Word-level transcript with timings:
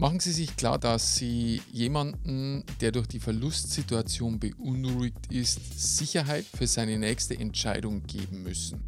Machen 0.00 0.18
Sie 0.18 0.32
sich 0.32 0.56
klar, 0.56 0.78
dass 0.78 1.16
Sie 1.16 1.60
jemanden, 1.70 2.64
der 2.80 2.90
durch 2.90 3.06
die 3.06 3.20
Verlustsituation 3.20 4.40
beunruhigt 4.40 5.30
ist, 5.30 5.60
Sicherheit 5.98 6.46
für 6.46 6.66
seine 6.66 6.98
nächste 6.98 7.38
Entscheidung 7.38 8.02
geben 8.06 8.42
müssen. 8.42 8.80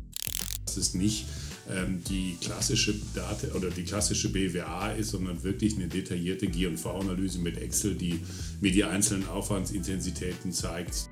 Das 0.64 0.78
ist 0.78 0.94
nicht 0.94 1.26
ähm, 1.68 2.02
die 2.08 2.38
klassische 2.40 2.94
Date 3.14 3.54
oder 3.54 3.68
die 3.68 3.84
klassische 3.84 4.32
BWA 4.32 4.92
ist, 4.92 5.10
sondern 5.10 5.42
wirklich 5.42 5.76
eine 5.76 5.86
detaillierte 5.86 6.46
G&V-Analyse 6.46 7.40
mit 7.40 7.58
Excel, 7.58 7.94
die 7.94 8.18
mir 8.62 8.72
die 8.72 8.84
einzelnen 8.84 9.28
Aufwandsintensitäten 9.28 10.50
zeigt. 10.50 11.10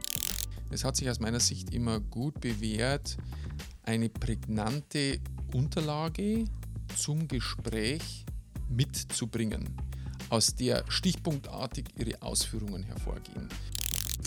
Es 0.70 0.82
hat 0.82 0.96
sich 0.96 1.10
aus 1.10 1.20
meiner 1.20 1.40
Sicht 1.40 1.74
immer 1.74 2.00
gut 2.00 2.40
bewährt, 2.40 3.18
eine 3.82 4.08
prägnante 4.08 5.18
Unterlage 5.52 6.46
zum 6.96 7.28
Gespräch 7.28 8.24
mitzubringen, 8.70 9.68
aus 10.30 10.54
der 10.54 10.84
stichpunktartig 10.88 11.86
Ihre 11.98 12.22
Ausführungen 12.22 12.84
hervorgehen. 12.84 13.48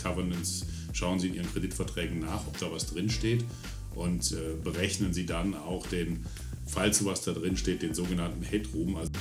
Covenants 0.01 0.65
schauen 0.91 1.19
Sie 1.19 1.29
in 1.29 1.35
Ihren 1.35 1.51
Kreditverträgen 1.51 2.19
nach, 2.19 2.45
ob 2.45 2.57
da 2.59 2.71
was 2.71 2.87
drinsteht 2.87 3.43
und 3.95 4.31
äh, 4.31 4.55
berechnen 4.61 5.13
Sie 5.13 5.25
dann 5.25 5.55
auch 5.55 5.87
den, 5.87 6.25
falls 6.65 6.99
sowas 6.99 7.21
da 7.21 7.31
drin 7.31 7.57
steht, 7.57 7.81
den 7.81 7.93
sogenannten 7.93 8.43
Headroom. 8.43 8.97
Also 8.97 9.11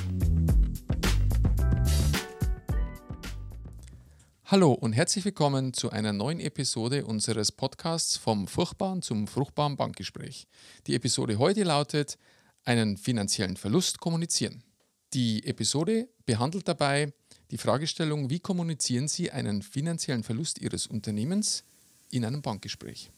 Hallo 4.47 4.73
und 4.73 4.93
herzlich 4.93 5.25
willkommen 5.25 5.73
zu 5.73 5.91
einer 5.91 6.12
neuen 6.12 6.41
Episode 6.41 7.07
unseres 7.07 7.53
Podcasts 7.53 8.19
vom 8.19 8.47
furchtbaren 8.47 9.01
zum 9.01 9.27
fruchtbaren 9.27 9.77
Bankgespräch. 9.77 10.47
Die 10.87 10.95
Episode 10.95 11.39
heute 11.39 11.62
lautet 11.62 12.19
einen 12.65 12.99
finanziellen 12.99 13.57
Verlust 13.57 13.99
kommunizieren. 14.01 14.62
Die 15.15 15.45
Episode 15.45 16.09
behandelt 16.25 16.69
dabei 16.69 17.12
die 17.51 17.59
Fragestellung, 17.59 18.31
wie 18.31 18.41
kommunizieren 18.41 19.09
Sie 19.09 19.31
einen 19.31 19.61
finanziellen 19.61 20.23
Verlust 20.23 20.59
Ihres 20.59 20.87
Unternehmens 20.87 21.64
in 22.11 22.25
einem 22.25 22.41
Bankgespräch? 22.41 23.11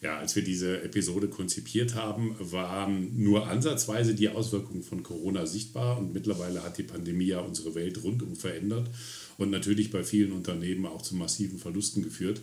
Ja, 0.00 0.18
als 0.18 0.36
wir 0.36 0.44
diese 0.44 0.80
Episode 0.82 1.26
konzipiert 1.26 1.96
haben, 1.96 2.36
waren 2.38 3.20
nur 3.20 3.48
ansatzweise 3.48 4.14
die 4.14 4.28
Auswirkungen 4.28 4.84
von 4.84 5.02
Corona 5.02 5.44
sichtbar 5.44 5.98
und 5.98 6.12
mittlerweile 6.12 6.62
hat 6.62 6.78
die 6.78 6.84
Pandemie 6.84 7.26
ja 7.26 7.40
unsere 7.40 7.74
Welt 7.74 8.04
rundum 8.04 8.36
verändert 8.36 8.88
und 9.38 9.50
natürlich 9.50 9.90
bei 9.90 10.04
vielen 10.04 10.30
Unternehmen 10.30 10.86
auch 10.86 11.02
zu 11.02 11.16
massiven 11.16 11.58
Verlusten 11.58 12.04
geführt. 12.04 12.40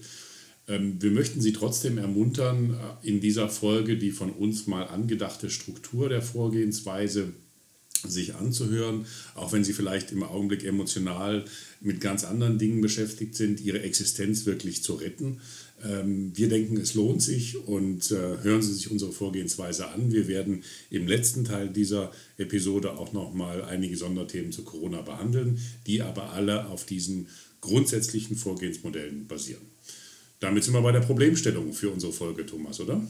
Ähm, 0.67 1.01
wir 1.01 1.11
möchten 1.11 1.39
Sie 1.39 1.53
trotzdem 1.53 1.97
ermuntern, 1.97 2.73
äh, 2.73 3.07
in 3.07 3.21
dieser 3.21 3.47
Folge 3.47 3.97
die 3.97 4.11
von 4.11 4.31
uns 4.31 4.67
mal 4.67 4.87
angedachte 4.87 5.49
Struktur 5.49 6.09
der 6.09 6.21
Vorgehensweise 6.21 7.31
sich 8.03 8.35
anzuhören, 8.35 9.05
auch 9.35 9.53
wenn 9.53 9.63
sie 9.63 9.73
vielleicht 9.73 10.11
im 10.11 10.23
Augenblick 10.23 10.63
emotional 10.63 11.45
mit 11.81 12.01
ganz 12.01 12.23
anderen 12.23 12.57
Dingen 12.57 12.81
beschäftigt 12.81 13.35
sind, 13.35 13.61
ihre 13.61 13.81
Existenz 13.81 14.45
wirklich 14.45 14.83
zu 14.83 14.95
retten. 14.95 15.41
Ähm, 15.83 16.31
wir 16.35 16.49
denken, 16.49 16.77
es 16.77 16.93
lohnt 16.93 17.21
sich 17.21 17.57
und 17.67 18.11
äh, 18.11 18.37
hören 18.43 18.61
Sie 18.61 18.73
sich 18.73 18.91
unsere 18.91 19.11
Vorgehensweise 19.11 19.87
an. 19.89 20.11
Wir 20.11 20.27
werden 20.27 20.63
im 20.89 21.07
letzten 21.07 21.43
Teil 21.43 21.69
dieser 21.69 22.11
Episode 22.37 22.97
auch 22.97 23.13
nochmal 23.13 23.63
einige 23.63 23.97
Sonderthemen 23.97 24.51
zu 24.51 24.63
Corona 24.63 25.01
behandeln, 25.01 25.59
die 25.85 26.01
aber 26.01 26.31
alle 26.31 26.67
auf 26.67 26.85
diesen 26.85 27.27
grundsätzlichen 27.61 28.37
Vorgehensmodellen 28.37 29.27
basieren. 29.27 29.61
Damit 30.39 30.63
sind 30.63 30.73
wir 30.73 30.81
bei 30.81 30.91
der 30.91 30.99
Problemstellung 30.99 31.73
für 31.73 31.89
unsere 31.89 32.13
Folge, 32.13 32.45
Thomas, 32.45 32.79
oder? 32.79 33.01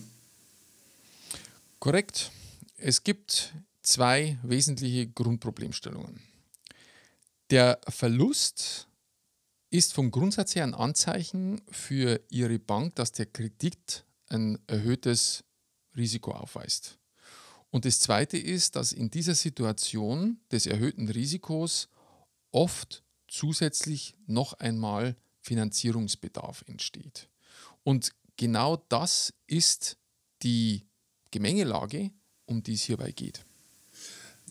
Korrekt. 1.79 2.31
Es 2.77 3.03
gibt 3.03 3.53
zwei 3.85 4.37
wesentliche 4.43 5.07
Grundproblemstellungen. 5.07 6.21
Der 7.51 7.79
Verlust 7.87 8.87
ist 9.69 9.93
vom 9.93 10.11
Grundsatz 10.11 10.55
her 10.55 10.63
ein 10.63 10.73
Anzeichen 10.73 11.61
für 11.69 12.21
Ihre 12.29 12.59
Bank, 12.59 12.95
dass 12.95 13.11
der 13.11 13.27
Kredit 13.27 14.05
ein 14.29 14.57
erhöhtes 14.67 15.43
Risiko 15.95 16.31
aufweist. 16.31 16.97
Und 17.69 17.85
das 17.85 17.99
Zweite 17.99 18.37
ist, 18.37 18.75
dass 18.75 18.93
in 18.93 19.11
dieser 19.11 19.35
Situation 19.35 20.39
des 20.51 20.65
erhöhten 20.65 21.09
Risikos 21.09 21.89
oft 22.51 23.03
zusätzlich 23.27 24.15
noch 24.27 24.53
einmal 24.53 25.15
Finanzierungsbedarf 25.41 26.63
entsteht. 26.67 27.29
Und 27.83 28.13
genau 28.37 28.77
das 28.89 29.33
ist 29.45 29.97
die 30.41 30.87
Gemengelage, 31.31 32.11
um 32.45 32.63
die 32.63 32.73
es 32.73 32.83
hierbei 32.83 33.11
geht. 33.11 33.45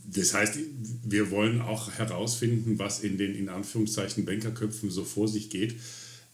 Das 0.06 0.34
heißt, 0.34 0.58
wir 1.04 1.30
wollen 1.30 1.60
auch 1.60 1.90
herausfinden, 1.92 2.78
was 2.78 3.00
in 3.00 3.16
den 3.16 3.34
in 3.34 3.48
Anführungszeichen 3.48 4.24
Bankerköpfen 4.24 4.90
so 4.90 5.04
vor 5.04 5.28
sich 5.28 5.50
geht 5.50 5.76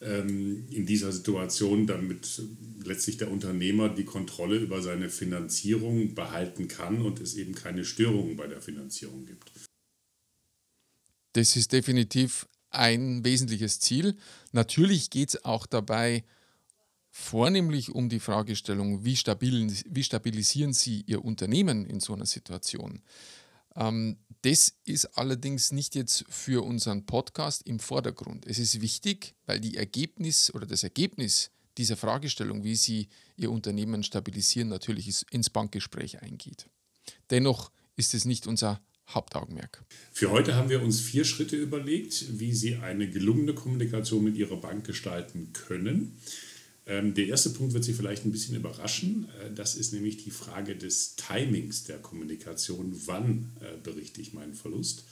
ähm, 0.01 0.67
in 0.71 0.87
dieser 0.87 1.13
Situation, 1.13 1.87
damit 1.87 2.43
letztlich 2.83 3.19
der 3.19 3.31
Unternehmer 3.31 3.89
die 3.89 4.05
Kontrolle 4.05 4.57
über 4.57 4.83
seine 4.83 5.09
Finanzierung 5.09 6.15
behalten 6.15 6.69
kann 6.69 7.03
und 7.03 7.21
es 7.21 7.35
eben 7.35 7.55
keine 7.55 7.85
Störungen 7.85 8.37
bei 8.37 8.47
der 8.47 8.61
Finanzierung 8.61 9.27
gibt. 9.27 9.53
Das 11.35 11.55
ist 11.55 11.73
definitiv 11.73 12.49
ein 12.71 13.25
wesentliches 13.25 13.79
Ziel. 13.81 14.17
Natürlich 14.53 15.11
geht 15.11 15.31
es 15.31 15.45
auch 15.45 15.67
dabei 15.67 16.25
vornehmlich 17.11 17.91
um 17.91 18.09
die 18.09 18.21
Fragestellung, 18.21 19.05
wie, 19.05 19.17
stabil, 19.17 19.73
wie 19.87 20.05
stabilisieren 20.05 20.73
Sie 20.73 21.03
Ihr 21.07 21.25
Unternehmen 21.25 21.85
in 21.85 22.01
so 22.01 22.15
einer 22.15 22.27
Situation. 22.27 23.03
Ähm, 23.77 24.19
das 24.43 24.75
ist 24.85 25.19
allerdings 25.19 25.71
nicht 25.71 25.95
jetzt 25.95 26.25
für 26.29 26.65
unseren 26.65 27.05
Podcast 27.05 27.67
im 27.67 27.79
Vordergrund. 27.79 28.47
Es 28.47 28.59
ist 28.59 28.81
wichtig, 28.81 29.35
weil 29.47 29.61
die 29.61 29.77
Ergebnis 29.77 30.53
oder 30.55 30.67
das 30.67 30.83
Ergebnis 30.83 31.51
dieser 31.77 31.97
Fragestellung, 31.97 32.65
wie 32.65 32.75
Sie 32.75 33.09
Ihr 33.37 33.51
Unternehmen 33.51 34.03
stabilisieren, 34.03 34.69
natürlich 34.69 35.25
ins 35.31 35.51
Bankgespräch 35.51 36.23
eingeht. 36.23 36.67
Dennoch 37.31 37.71
ist 37.97 38.15
es 38.15 38.25
nicht 38.25 38.47
unser 38.47 38.81
Hauptaugenmerk. 39.09 39.85
Für 40.13 40.31
heute 40.31 40.55
haben 40.55 40.69
wir 40.69 40.83
uns 40.83 41.01
vier 41.01 41.25
Schritte 41.25 41.57
überlegt, 41.57 42.39
wie 42.39 42.55
Sie 42.55 42.77
eine 42.77 43.09
gelungene 43.11 43.55
Kommunikation 43.55 44.25
mit 44.25 44.37
Ihrer 44.37 44.57
Bank 44.57 44.87
gestalten 44.87 45.53
können. 45.53 46.17
Ähm, 46.87 47.15
der 47.15 47.27
erste 47.27 47.51
Punkt 47.51 47.75
wird 47.75 47.85
Sie 47.85 47.93
vielleicht 47.93 48.25
ein 48.25 48.33
bisschen 48.33 48.57
überraschen. 48.57 49.29
Äh, 49.41 49.53
das 49.55 49.75
ist 49.75 49.93
nämlich 49.93 50.25
die 50.25 50.31
Frage 50.31 50.77
des 50.77 51.17
Timings 51.17 51.85
der 51.85 51.99
Kommunikation. 51.99 53.01
Wann 53.07 53.51
äh, 53.61 53.77
berichte 53.83 54.21
ich 54.21 54.33
meinen 54.33 54.55
Verlust? 54.55 55.05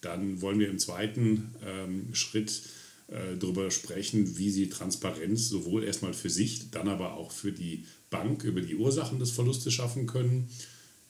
Dann 0.00 0.40
wollen 0.40 0.58
wir 0.58 0.68
im 0.68 0.78
zweiten 0.78 1.54
ähm, 1.64 2.14
Schritt 2.14 2.62
äh, 3.08 3.36
darüber 3.38 3.70
sprechen, 3.70 4.36
wie 4.36 4.50
Sie 4.50 4.68
Transparenz 4.68 5.48
sowohl 5.48 5.84
erstmal 5.84 6.14
für 6.14 6.30
sich, 6.30 6.70
dann 6.70 6.88
aber 6.88 7.14
auch 7.14 7.30
für 7.30 7.52
die 7.52 7.84
Bank 8.10 8.42
über 8.44 8.60
die 8.60 8.74
Ursachen 8.74 9.18
des 9.18 9.30
Verlustes 9.30 9.72
schaffen 9.72 10.06
können. 10.06 10.48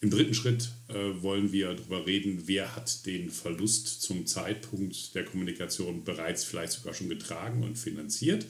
Im 0.00 0.10
dritten 0.10 0.34
Schritt 0.34 0.70
wollen 1.20 1.52
wir 1.52 1.74
darüber 1.74 2.06
reden, 2.06 2.42
wer 2.46 2.74
hat 2.74 3.06
den 3.06 3.30
Verlust 3.30 4.02
zum 4.02 4.26
Zeitpunkt 4.26 5.14
der 5.14 5.24
Kommunikation 5.24 6.02
bereits 6.02 6.42
vielleicht 6.42 6.72
sogar 6.72 6.92
schon 6.92 7.08
getragen 7.08 7.62
und 7.62 7.78
finanziert. 7.78 8.44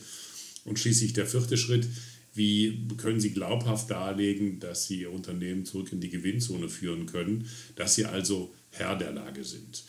Und 0.65 0.78
schließlich 0.78 1.12
der 1.12 1.27
vierte 1.27 1.56
Schritt, 1.56 1.89
wie 2.34 2.89
können 2.97 3.21
Sie 3.21 3.33
glaubhaft 3.33 3.91
darlegen, 3.91 4.59
dass 4.59 4.87
Sie 4.87 5.00
Ihr 5.00 5.12
Unternehmen 5.12 5.67
zurück 5.67 5.93
in 5.93 6.00
die 6.00 6.09
Gewinnzone 6.09 6.69
führen 6.69 7.06
können, 7.06 7.49
dass 7.77 7.95
Sie 7.95 8.06
also 8.06 8.55
Herr 8.71 8.97
der 8.97 9.12
Lage 9.12 9.45
sind. 9.45 9.84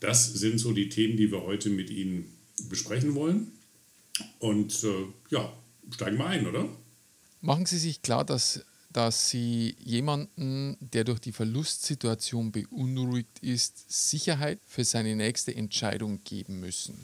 Das 0.00 0.32
sind 0.32 0.58
so 0.58 0.72
die 0.72 0.88
Themen, 0.88 1.16
die 1.16 1.32
wir 1.32 1.42
heute 1.42 1.70
mit 1.70 1.90
Ihnen 1.90 2.26
besprechen 2.68 3.14
wollen. 3.14 3.52
Und 4.38 4.84
äh, 4.84 5.06
ja, 5.30 5.52
steigen 5.90 6.18
wir 6.18 6.26
ein, 6.26 6.46
oder? 6.46 6.68
Machen 7.40 7.66
Sie 7.66 7.78
sich 7.78 8.02
klar, 8.02 8.24
dass, 8.24 8.64
dass 8.92 9.30
Sie 9.30 9.76
jemanden, 9.84 10.76
der 10.80 11.04
durch 11.04 11.18
die 11.20 11.32
Verlustsituation 11.32 12.52
beunruhigt 12.52 13.38
ist, 13.40 13.90
Sicherheit 13.90 14.60
für 14.66 14.84
seine 14.84 15.16
nächste 15.16 15.54
Entscheidung 15.54 16.20
geben 16.22 16.60
müssen. 16.60 16.94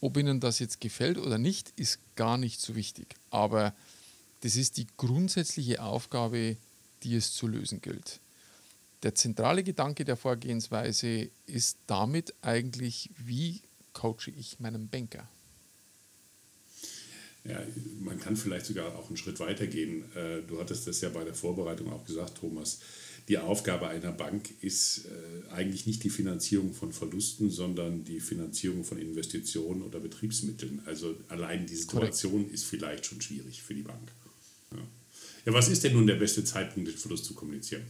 Ob 0.00 0.16
Ihnen 0.16 0.40
das 0.40 0.58
jetzt 0.58 0.80
gefällt 0.80 1.18
oder 1.18 1.38
nicht, 1.38 1.72
ist 1.76 1.98
gar 2.14 2.38
nicht 2.38 2.60
so 2.60 2.74
wichtig. 2.76 3.16
Aber 3.30 3.74
das 4.42 4.56
ist 4.56 4.76
die 4.76 4.86
grundsätzliche 4.96 5.82
Aufgabe, 5.82 6.56
die 7.02 7.16
es 7.16 7.32
zu 7.32 7.48
lösen 7.48 7.80
gilt. 7.80 8.20
Der 9.02 9.14
zentrale 9.14 9.62
Gedanke 9.62 10.04
der 10.04 10.16
Vorgehensweise 10.16 11.30
ist 11.46 11.78
damit 11.86 12.34
eigentlich, 12.42 13.10
wie 13.16 13.60
coache 13.92 14.30
ich 14.36 14.58
meinen 14.60 14.88
Banker? 14.88 15.28
Ja, 17.44 17.60
man 18.00 18.18
kann 18.18 18.36
vielleicht 18.36 18.66
sogar 18.66 18.94
auch 18.96 19.08
einen 19.08 19.16
Schritt 19.16 19.40
weiter 19.40 19.66
gehen. 19.66 20.04
Äh, 20.14 20.42
du 20.42 20.60
hattest 20.60 20.86
das 20.86 21.00
ja 21.00 21.08
bei 21.08 21.24
der 21.24 21.34
Vorbereitung 21.34 21.92
auch 21.92 22.04
gesagt, 22.04 22.38
Thomas 22.38 22.80
die 23.28 23.36
Aufgabe 23.36 23.88
einer 23.88 24.10
Bank 24.12 24.50
ist 24.62 25.04
äh, 25.04 25.52
eigentlich 25.52 25.86
nicht 25.86 26.02
die 26.02 26.08
Finanzierung 26.10 26.72
von 26.72 26.92
Verlusten, 26.92 27.50
sondern 27.50 28.02
die 28.04 28.20
Finanzierung 28.20 28.84
von 28.84 28.98
Investitionen 28.98 29.82
oder 29.82 30.00
Betriebsmitteln. 30.00 30.80
Also 30.86 31.14
allein 31.28 31.66
die 31.66 31.76
Situation 31.76 32.32
Correct. 32.32 32.54
ist 32.54 32.64
vielleicht 32.64 33.04
schon 33.04 33.20
schwierig 33.20 33.62
für 33.62 33.74
die 33.74 33.82
Bank. 33.82 34.10
Ja. 34.72 34.78
ja, 35.46 35.52
was 35.52 35.68
ist 35.68 35.84
denn 35.84 35.92
nun 35.92 36.06
der 36.06 36.14
beste 36.14 36.42
Zeitpunkt, 36.42 36.88
den 36.88 36.96
Verlust 36.96 37.26
zu 37.26 37.34
kommunizieren? 37.34 37.82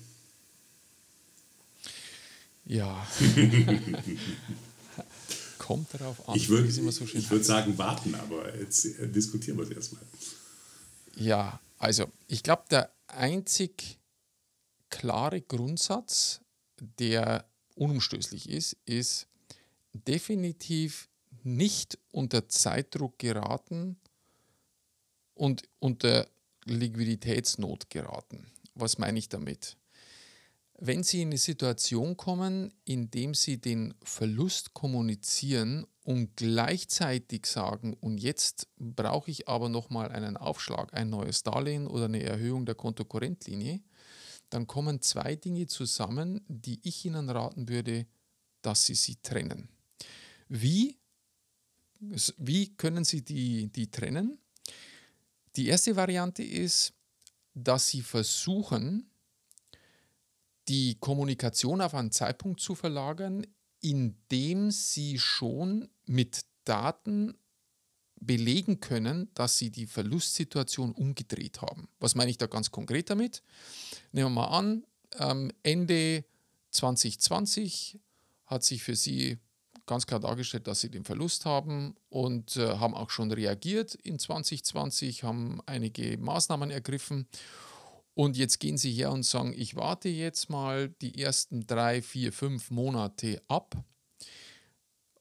Ja. 2.66 3.06
Kommt 5.58 5.94
darauf 5.94 6.28
an. 6.28 6.36
Ich 6.36 6.48
würde 6.48 6.68
so 6.70 6.82
würd 6.82 7.44
sagen, 7.44 7.78
warten, 7.78 8.14
aber 8.16 8.58
jetzt 8.58 8.84
äh, 8.86 9.08
diskutieren 9.08 9.56
wir 9.56 9.64
es 9.64 9.70
erstmal. 9.70 10.02
Ja, 11.16 11.60
also 11.78 12.06
ich 12.26 12.42
glaube, 12.42 12.64
der 12.70 12.90
einzig 13.06 13.97
klare 14.90 15.40
Grundsatz, 15.40 16.40
der 16.80 17.48
unumstößlich 17.74 18.48
ist, 18.48 18.76
ist 18.84 19.28
definitiv 19.92 21.08
nicht 21.42 21.98
unter 22.10 22.48
Zeitdruck 22.48 23.18
geraten 23.18 23.96
und 25.34 25.62
unter 25.78 26.28
Liquiditätsnot 26.64 27.90
geraten. 27.90 28.46
Was 28.74 28.98
meine 28.98 29.18
ich 29.18 29.28
damit? 29.28 29.76
Wenn 30.80 31.02
Sie 31.02 31.22
in 31.22 31.28
eine 31.28 31.38
Situation 31.38 32.16
kommen, 32.16 32.72
in 32.84 33.10
dem 33.10 33.34
Sie 33.34 33.60
den 33.60 33.94
Verlust 34.04 34.74
kommunizieren 34.74 35.86
und 36.04 36.36
gleichzeitig 36.36 37.46
sagen, 37.46 37.94
und 37.94 38.18
jetzt 38.18 38.68
brauche 38.78 39.30
ich 39.30 39.48
aber 39.48 39.68
nochmal 39.68 40.12
einen 40.12 40.36
Aufschlag, 40.36 40.94
ein 40.94 41.10
neues 41.10 41.42
Darlehen 41.42 41.88
oder 41.88 42.04
eine 42.04 42.22
Erhöhung 42.22 42.64
der 42.64 42.76
Kontokorrentlinie, 42.76 43.80
dann 44.50 44.66
kommen 44.66 45.02
zwei 45.02 45.36
Dinge 45.36 45.66
zusammen, 45.66 46.40
die 46.48 46.80
ich 46.82 47.04
Ihnen 47.04 47.28
raten 47.28 47.68
würde, 47.68 48.06
dass 48.62 48.86
Sie 48.86 48.94
sie 48.94 49.16
trennen. 49.16 49.68
Wie, 50.48 50.98
wie 52.36 52.74
können 52.76 53.04
Sie 53.04 53.22
die, 53.22 53.68
die 53.68 53.90
trennen? 53.90 54.38
Die 55.56 55.66
erste 55.66 55.96
Variante 55.96 56.42
ist, 56.42 56.94
dass 57.54 57.88
Sie 57.88 58.02
versuchen, 58.02 59.10
die 60.68 60.96
Kommunikation 61.00 61.80
auf 61.80 61.94
einen 61.94 62.12
Zeitpunkt 62.12 62.60
zu 62.60 62.74
verlagern, 62.74 63.46
indem 63.80 64.70
sie 64.70 65.18
schon 65.18 65.88
mit 66.06 66.44
Daten 66.64 67.34
belegen 68.20 68.80
können, 68.80 69.28
dass 69.34 69.58
sie 69.58 69.70
die 69.70 69.86
Verlustsituation 69.86 70.92
umgedreht 70.92 71.62
haben. 71.62 71.88
Was 72.00 72.14
meine 72.14 72.30
ich 72.30 72.38
da 72.38 72.46
ganz 72.46 72.70
konkret 72.70 73.10
damit? 73.10 73.42
Nehmen 74.12 74.34
wir 74.34 74.42
mal 74.42 74.58
an, 74.58 74.84
ähm, 75.18 75.52
Ende 75.62 76.24
2020 76.70 77.98
hat 78.46 78.64
sich 78.64 78.82
für 78.82 78.96
Sie 78.96 79.38
ganz 79.86 80.06
klar 80.06 80.20
dargestellt, 80.20 80.66
dass 80.66 80.80
Sie 80.80 80.90
den 80.90 81.04
Verlust 81.04 81.44
haben 81.44 81.94
und 82.08 82.56
äh, 82.56 82.76
haben 82.76 82.94
auch 82.94 83.10
schon 83.10 83.30
reagiert 83.30 83.94
in 83.94 84.18
2020, 84.18 85.24
haben 85.24 85.60
einige 85.66 86.18
Maßnahmen 86.18 86.70
ergriffen 86.70 87.26
und 88.14 88.36
jetzt 88.36 88.58
gehen 88.58 88.76
Sie 88.76 88.92
her 88.92 89.12
und 89.12 89.24
sagen, 89.24 89.54
ich 89.56 89.76
warte 89.76 90.08
jetzt 90.08 90.50
mal 90.50 90.88
die 90.88 91.22
ersten 91.22 91.66
drei, 91.66 92.02
vier, 92.02 92.32
fünf 92.32 92.70
Monate 92.70 93.40
ab 93.48 93.76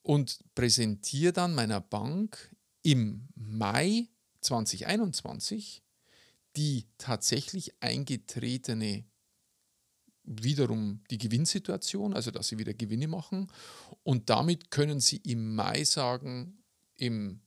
und 0.02 0.40
präsentiere 0.56 1.32
dann 1.34 1.54
meiner 1.54 1.80
Bank 1.80 2.56
im 2.88 3.28
Mai 3.36 4.08
2021 4.40 5.84
die 6.56 6.86
tatsächlich 6.98 7.74
eingetretene 7.82 9.04
wiederum 10.24 11.04
die 11.12 11.18
Gewinnsituation, 11.18 12.14
also 12.14 12.32
dass 12.32 12.48
sie 12.48 12.58
wieder 12.58 12.74
Gewinne 12.74 13.10
machen. 13.10 13.52
Und 14.04 14.30
damit 14.30 14.72
können 14.72 15.02
sie 15.02 15.18
im 15.18 15.54
Mai 15.54 15.84
sagen, 15.84 16.64
im, 16.96 17.42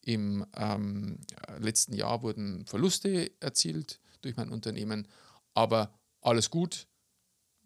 im 0.00 0.46
ähm, 0.56 1.20
letzten 1.58 1.92
Jahr 1.92 2.22
wurden 2.22 2.64
Verluste 2.64 3.32
erzielt, 3.40 4.00
durch 4.22 4.36
mein 4.36 4.48
Unternehmen. 4.48 5.08
Aber 5.52 5.92
alles 6.22 6.48
gut, 6.48 6.88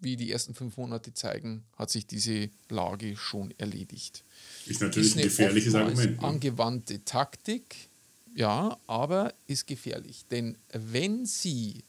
wie 0.01 0.17
die 0.17 0.31
ersten 0.31 0.55
fünf 0.55 0.77
Monate 0.77 1.13
zeigen, 1.13 1.65
hat 1.77 1.91
sich 1.91 2.07
diese 2.07 2.51
Lage 2.69 3.17
schon 3.17 3.53
erledigt. 3.59 4.23
Ist 4.67 4.81
natürlich 4.81 5.09
ist 5.09 5.17
ein 5.17 5.23
gefährliches 5.23 5.75
Argument. 5.75 6.21
Ne? 6.21 6.29
Angewandte 6.29 7.05
Taktik, 7.05 7.89
ja, 8.35 8.79
aber 8.87 9.35
ist 9.47 9.67
gefährlich. 9.67 10.25
Denn 10.31 10.57
wenn 10.73 11.27
Sie 11.27 11.83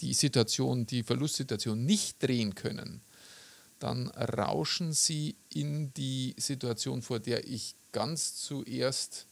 die 0.00 0.14
Situation, 0.14 0.86
die 0.86 1.02
Verlustsituation 1.02 1.84
nicht 1.84 2.22
drehen 2.22 2.54
können, 2.54 3.00
dann 3.78 4.08
rauschen 4.08 4.92
Sie 4.92 5.34
in 5.52 5.92
die 5.94 6.34
Situation, 6.38 7.02
vor 7.02 7.20
der 7.20 7.46
ich 7.46 7.74
ganz 7.92 8.36
zuerst 8.36 9.26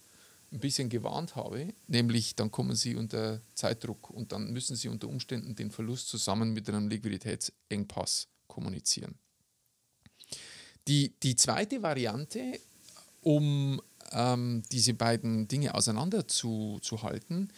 ein 0.53 0.59
bisschen 0.59 0.87
gewarnt 0.87 1.35
habe, 1.35 1.73
nämlich 1.87 2.35
dann 2.35 2.51
kommen 2.51 2.75
sie 2.75 2.95
unter 2.95 3.41
Zeitdruck 3.55 4.11
und 4.11 4.31
dann 4.31 4.53
müssen 4.53 4.75
sie 4.75 4.87
unter 4.87 5.07
Umständen 5.07 5.55
den 5.55 5.71
Verlust 5.71 6.09
zusammen 6.09 6.53
mit 6.53 6.69
einem 6.69 6.87
Liquiditätsengpass 6.89 8.27
kommunizieren. 8.47 9.15
Die, 10.87 11.13
die 11.23 11.35
zweite 11.35 11.81
Variante, 11.81 12.59
um 13.21 13.81
ähm, 14.11 14.61
diese 14.71 14.93
beiden 14.93 15.47
Dinge 15.47 15.73
auseinanderzuhalten, 15.73 17.51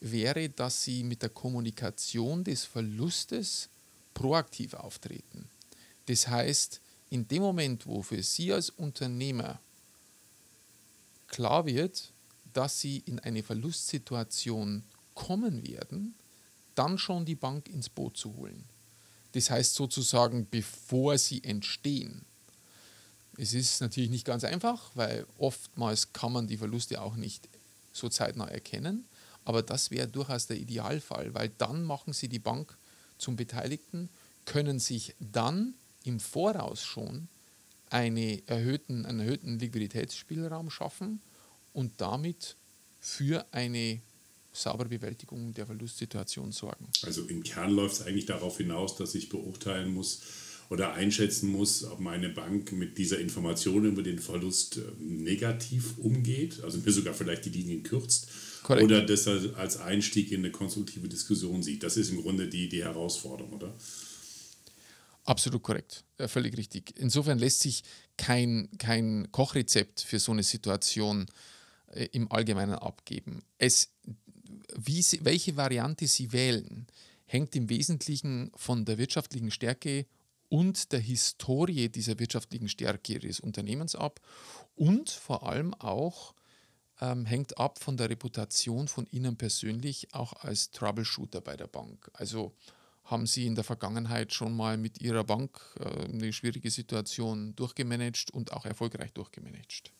wäre, 0.00 0.48
dass 0.48 0.84
sie 0.84 1.02
mit 1.02 1.22
der 1.22 1.30
Kommunikation 1.30 2.44
des 2.44 2.64
Verlustes 2.64 3.68
proaktiv 4.14 4.74
auftreten. 4.74 5.50
Das 6.06 6.28
heißt, 6.28 6.80
in 7.10 7.28
dem 7.28 7.42
Moment, 7.42 7.86
wo 7.86 8.02
für 8.02 8.22
Sie 8.22 8.52
als 8.52 8.70
Unternehmer 8.70 9.60
klar 11.26 11.66
wird, 11.66 12.12
dass 12.58 12.80
sie 12.80 13.04
in 13.06 13.20
eine 13.20 13.44
Verlustsituation 13.44 14.82
kommen 15.14 15.64
werden, 15.64 16.16
dann 16.74 16.98
schon 16.98 17.24
die 17.24 17.36
Bank 17.36 17.68
ins 17.68 17.88
Boot 17.88 18.16
zu 18.16 18.34
holen. 18.34 18.64
Das 19.30 19.48
heißt 19.48 19.76
sozusagen, 19.76 20.48
bevor 20.50 21.16
sie 21.18 21.44
entstehen. 21.44 22.24
Es 23.36 23.54
ist 23.54 23.80
natürlich 23.80 24.10
nicht 24.10 24.24
ganz 24.24 24.42
einfach, 24.42 24.90
weil 24.96 25.24
oftmals 25.38 26.12
kann 26.12 26.32
man 26.32 26.48
die 26.48 26.56
Verluste 26.56 27.00
auch 27.00 27.14
nicht 27.14 27.48
so 27.92 28.08
zeitnah 28.08 28.48
erkennen, 28.48 29.04
aber 29.44 29.62
das 29.62 29.92
wäre 29.92 30.08
durchaus 30.08 30.48
der 30.48 30.56
Idealfall, 30.56 31.34
weil 31.34 31.50
dann 31.58 31.84
machen 31.84 32.12
sie 32.12 32.28
die 32.28 32.40
Bank 32.40 32.76
zum 33.18 33.36
Beteiligten, 33.36 34.08
können 34.46 34.80
sich 34.80 35.14
dann 35.20 35.74
im 36.02 36.18
Voraus 36.18 36.82
schon 36.82 37.28
eine 37.88 38.42
erhöhten, 38.48 39.06
einen 39.06 39.20
erhöhten 39.20 39.60
Liquiditätsspielraum 39.60 40.70
schaffen 40.70 41.20
und 41.72 42.00
damit 42.00 42.56
für 42.98 43.46
eine 43.52 44.00
saubere 44.52 44.88
Bewältigung 44.88 45.54
der 45.54 45.66
Verlustsituation 45.66 46.52
sorgen. 46.52 46.88
Also 47.02 47.22
im 47.26 47.42
Kern 47.42 47.70
läuft 47.70 47.96
es 47.96 48.06
eigentlich 48.06 48.26
darauf 48.26 48.58
hinaus, 48.58 48.96
dass 48.96 49.14
ich 49.14 49.28
beurteilen 49.28 49.92
muss 49.92 50.20
oder 50.70 50.92
einschätzen 50.92 51.50
muss, 51.50 51.84
ob 51.84 52.00
meine 52.00 52.28
Bank 52.28 52.72
mit 52.72 52.98
dieser 52.98 53.18
Information 53.18 53.86
über 53.86 54.02
den 54.02 54.18
Verlust 54.18 54.76
ähm, 54.76 55.22
negativ 55.22 55.96
umgeht, 55.98 56.62
also 56.62 56.78
mir 56.78 56.92
sogar 56.92 57.14
vielleicht 57.14 57.46
die 57.46 57.50
Linien 57.50 57.82
kürzt 57.82 58.28
Korrekt. 58.62 58.84
oder 58.84 59.04
das 59.04 59.26
als 59.26 59.78
Einstieg 59.78 60.30
in 60.30 60.40
eine 60.40 60.50
konstruktive 60.50 61.08
Diskussion 61.08 61.62
sieht. 61.62 61.82
Das 61.82 61.96
ist 61.96 62.10
im 62.10 62.20
Grunde 62.20 62.48
die, 62.48 62.68
die 62.68 62.84
Herausforderung, 62.84 63.54
oder? 63.54 63.74
Absolut 65.24 65.62
korrekt, 65.62 66.04
ja, 66.18 66.26
völlig 66.26 66.56
richtig. 66.56 66.94
Insofern 66.98 67.38
lässt 67.38 67.60
sich 67.60 67.82
kein, 68.16 68.68
kein 68.78 69.28
Kochrezept 69.30 70.00
für 70.00 70.18
so 70.18 70.32
eine 70.32 70.42
Situation 70.42 71.22
äh, 71.22 71.24
äh, 71.24 71.57
im 72.12 72.30
Allgemeinen 72.30 72.74
abgeben. 72.74 73.42
Es, 73.58 73.90
wie 74.76 75.02
sie, 75.02 75.24
welche 75.24 75.56
Variante 75.56 76.06
Sie 76.06 76.32
wählen, 76.32 76.86
hängt 77.26 77.54
im 77.56 77.68
Wesentlichen 77.68 78.50
von 78.54 78.84
der 78.84 78.98
wirtschaftlichen 78.98 79.50
Stärke 79.50 80.06
und 80.48 80.92
der 80.92 81.00
Historie 81.00 81.88
dieser 81.88 82.18
wirtschaftlichen 82.18 82.68
Stärke 82.68 83.14
Ihres 83.14 83.40
Unternehmens 83.40 83.94
ab 83.94 84.20
und 84.74 85.10
vor 85.10 85.46
allem 85.46 85.74
auch 85.74 86.34
ähm, 87.00 87.26
hängt 87.26 87.58
ab 87.58 87.78
von 87.78 87.96
der 87.96 88.10
Reputation 88.10 88.88
von 88.88 89.06
Ihnen 89.10 89.36
persönlich 89.36 90.12
auch 90.14 90.32
als 90.32 90.70
Troubleshooter 90.70 91.40
bei 91.40 91.56
der 91.56 91.66
Bank. 91.66 92.10
Also 92.14 92.54
haben 93.04 93.26
Sie 93.26 93.46
in 93.46 93.54
der 93.54 93.64
Vergangenheit 93.64 94.32
schon 94.32 94.56
mal 94.56 94.76
mit 94.76 95.00
Ihrer 95.00 95.24
Bank 95.24 95.60
äh, 95.80 96.04
eine 96.04 96.32
schwierige 96.32 96.70
Situation 96.70 97.54
durchgemanagt 97.56 98.30
und 98.30 98.52
auch 98.52 98.64
erfolgreich 98.64 99.12
durchgemanagt? 99.12 99.92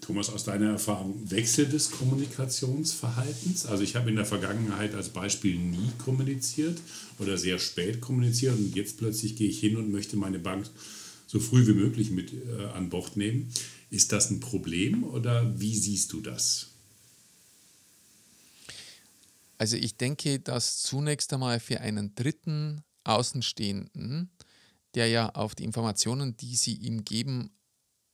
Thomas, 0.00 0.30
aus 0.30 0.42
deiner 0.42 0.70
Erfahrung, 0.70 1.30
Wechsel 1.30 1.68
des 1.68 1.92
Kommunikationsverhaltens? 1.92 3.66
Also 3.66 3.84
ich 3.84 3.94
habe 3.94 4.10
in 4.10 4.16
der 4.16 4.24
Vergangenheit 4.24 4.94
als 4.94 5.10
Beispiel 5.10 5.56
nie 5.56 5.92
kommuniziert 5.98 6.80
oder 7.20 7.38
sehr 7.38 7.60
spät 7.60 8.00
kommuniziert 8.00 8.58
und 8.58 8.74
jetzt 8.74 8.98
plötzlich 8.98 9.36
gehe 9.36 9.48
ich 9.48 9.60
hin 9.60 9.76
und 9.76 9.92
möchte 9.92 10.16
meine 10.16 10.40
Bank 10.40 10.66
so 11.28 11.38
früh 11.38 11.66
wie 11.68 11.74
möglich 11.74 12.10
mit 12.10 12.32
äh, 12.32 12.64
an 12.74 12.90
Bord 12.90 13.16
nehmen. 13.16 13.48
Ist 13.90 14.10
das 14.10 14.30
ein 14.30 14.40
Problem 14.40 15.04
oder 15.04 15.58
wie 15.60 15.76
siehst 15.76 16.12
du 16.12 16.20
das? 16.20 16.72
Also 19.56 19.76
ich 19.76 19.96
denke, 19.96 20.40
dass 20.40 20.82
zunächst 20.82 21.32
einmal 21.32 21.60
für 21.60 21.80
einen 21.80 22.16
dritten 22.16 22.82
Außenstehenden, 23.04 24.30
der 24.96 25.06
ja 25.06 25.28
auf 25.28 25.54
die 25.54 25.62
Informationen, 25.62 26.36
die 26.36 26.56
sie 26.56 26.74
ihm 26.74 27.04
geben, 27.04 27.52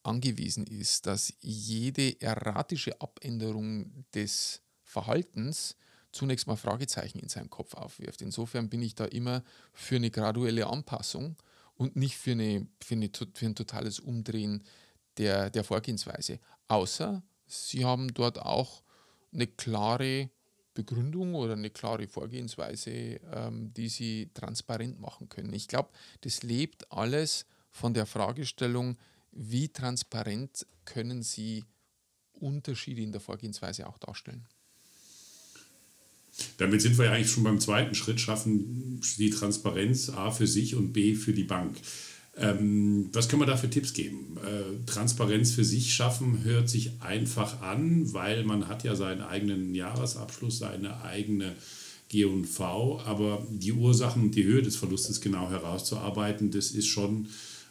angewiesen 0.08 0.66
ist, 0.66 1.06
dass 1.06 1.32
jede 1.40 2.20
erratische 2.20 3.00
Abänderung 3.00 4.04
des 4.14 4.62
Verhaltens 4.82 5.76
zunächst 6.12 6.46
mal 6.46 6.56
Fragezeichen 6.56 7.18
in 7.18 7.28
seinem 7.28 7.50
Kopf 7.50 7.74
aufwirft. 7.74 8.22
Insofern 8.22 8.68
bin 8.68 8.82
ich 8.82 8.94
da 8.94 9.04
immer 9.04 9.44
für 9.72 9.96
eine 9.96 10.10
graduelle 10.10 10.66
Anpassung 10.66 11.36
und 11.74 11.94
nicht 11.94 12.16
für, 12.16 12.32
eine, 12.32 12.66
für, 12.82 12.94
eine, 12.94 13.10
für 13.34 13.46
ein 13.46 13.54
totales 13.54 14.00
Umdrehen 14.00 14.64
der, 15.18 15.50
der 15.50 15.64
Vorgehensweise. 15.64 16.40
Außer 16.66 17.22
sie 17.46 17.84
haben 17.84 18.12
dort 18.14 18.40
auch 18.40 18.82
eine 19.32 19.46
klare 19.46 20.30
Begründung 20.74 21.34
oder 21.34 21.54
eine 21.54 21.70
klare 21.70 22.06
Vorgehensweise, 22.06 22.90
ähm, 22.90 23.72
die 23.74 23.88
sie 23.88 24.30
transparent 24.32 25.00
machen 25.00 25.28
können. 25.28 25.52
Ich 25.52 25.68
glaube, 25.68 25.90
das 26.20 26.42
lebt 26.42 26.90
alles 26.92 27.46
von 27.70 27.94
der 27.94 28.06
Fragestellung, 28.06 28.96
wie 29.38 29.68
transparent 29.68 30.66
können 30.84 31.22
sie 31.22 31.64
Unterschiede 32.32 33.02
in 33.02 33.12
der 33.12 33.20
Vorgehensweise 33.20 33.86
auch 33.86 33.98
darstellen. 33.98 34.46
Damit 36.58 36.82
sind 36.82 36.98
wir 36.98 37.06
ja 37.06 37.12
eigentlich 37.12 37.30
schon 37.30 37.44
beim 37.44 37.60
zweiten 37.60 37.94
Schritt, 37.94 38.20
schaffen 38.20 39.00
die 39.18 39.30
Transparenz 39.30 40.08
A 40.10 40.30
für 40.30 40.46
sich 40.46 40.74
und 40.74 40.92
B 40.92 41.14
für 41.14 41.32
die 41.32 41.44
Bank. 41.44 41.76
Ähm, 42.36 43.10
was 43.12 43.28
können 43.28 43.42
wir 43.42 43.46
da 43.46 43.56
für 43.56 43.70
Tipps 43.70 43.92
geben? 43.92 44.36
Äh, 44.38 44.86
Transparenz 44.86 45.52
für 45.52 45.64
sich 45.64 45.94
schaffen 45.94 46.44
hört 46.44 46.68
sich 46.68 47.00
einfach 47.00 47.60
an, 47.62 48.12
weil 48.12 48.44
man 48.44 48.68
hat 48.68 48.84
ja 48.84 48.94
seinen 48.94 49.22
eigenen 49.22 49.74
Jahresabschluss, 49.74 50.58
seine 50.58 51.02
eigene 51.02 51.56
G&V, 52.08 53.00
aber 53.04 53.44
die 53.50 53.72
Ursachen 53.72 54.22
und 54.22 54.34
die 54.34 54.44
Höhe 54.44 54.62
des 54.62 54.76
Verlustes 54.76 55.20
genau 55.20 55.50
herauszuarbeiten, 55.50 56.50
das 56.52 56.70
ist 56.70 56.86
schon 56.86 57.26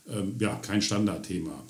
ähm, 0.07 0.37
ja, 0.39 0.55
kein 0.55 0.81
Standardthema. 0.81 1.63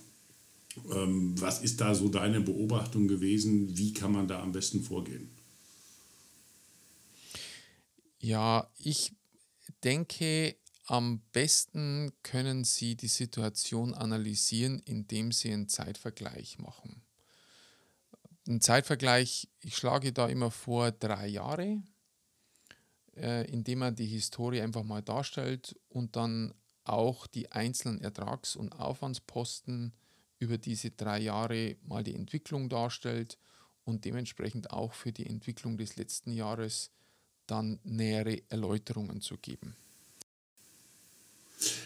Ähm, 0.91 1.39
was 1.39 1.61
ist 1.61 1.81
da 1.81 1.95
so 1.95 2.09
deine 2.09 2.41
Beobachtung 2.41 3.07
gewesen? 3.07 3.77
Wie 3.77 3.93
kann 3.93 4.11
man 4.11 4.27
da 4.27 4.41
am 4.41 4.51
besten 4.51 4.83
vorgehen? 4.83 5.29
Ja, 8.19 8.69
ich 8.77 9.13
denke, 9.83 10.55
am 10.85 11.21
besten 11.33 12.13
können 12.23 12.63
Sie 12.63 12.95
die 12.95 13.07
Situation 13.07 13.93
analysieren, 13.93 14.79
indem 14.85 15.31
Sie 15.31 15.51
einen 15.51 15.67
Zeitvergleich 15.67 16.59
machen. 16.59 17.01
Ein 18.47 18.61
Zeitvergleich, 18.61 19.49
ich 19.59 19.75
schlage 19.75 20.13
da 20.13 20.27
immer 20.27 20.51
vor 20.51 20.91
drei 20.91 21.27
Jahre, 21.27 21.83
äh, 23.17 23.49
indem 23.51 23.79
man 23.79 23.95
die 23.95 24.05
Historie 24.05 24.61
einfach 24.61 24.83
mal 24.83 25.01
darstellt 25.01 25.75
und 25.89 26.15
dann 26.15 26.53
auch 26.87 27.27
die 27.27 27.51
einzelnen 27.51 28.01
Ertrags- 28.01 28.55
und 28.55 28.73
Aufwandsposten 28.73 29.93
über 30.39 30.57
diese 30.57 30.91
drei 30.91 31.19
Jahre 31.19 31.75
mal 31.83 32.03
die 32.03 32.15
Entwicklung 32.15 32.69
darstellt 32.69 33.37
und 33.83 34.05
dementsprechend 34.05 34.71
auch 34.71 34.93
für 34.93 35.11
die 35.11 35.25
Entwicklung 35.25 35.77
des 35.77 35.95
letzten 35.95 36.31
Jahres 36.31 36.91
dann 37.47 37.79
nähere 37.83 38.41
Erläuterungen 38.49 39.21
zu 39.21 39.37
geben. 39.37 39.75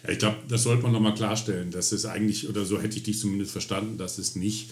Ich 0.07 0.19
glaube, 0.19 0.39
das 0.49 0.63
sollte 0.63 0.83
man 0.83 0.91
nochmal 0.91 1.13
klarstellen, 1.13 1.71
dass 1.71 1.91
es 1.91 2.05
eigentlich, 2.05 2.49
oder 2.49 2.65
so 2.65 2.81
hätte 2.81 2.97
ich 2.97 3.03
dich 3.03 3.19
zumindest 3.19 3.51
verstanden, 3.51 3.97
dass 3.97 4.17
es 4.17 4.35
nicht 4.35 4.71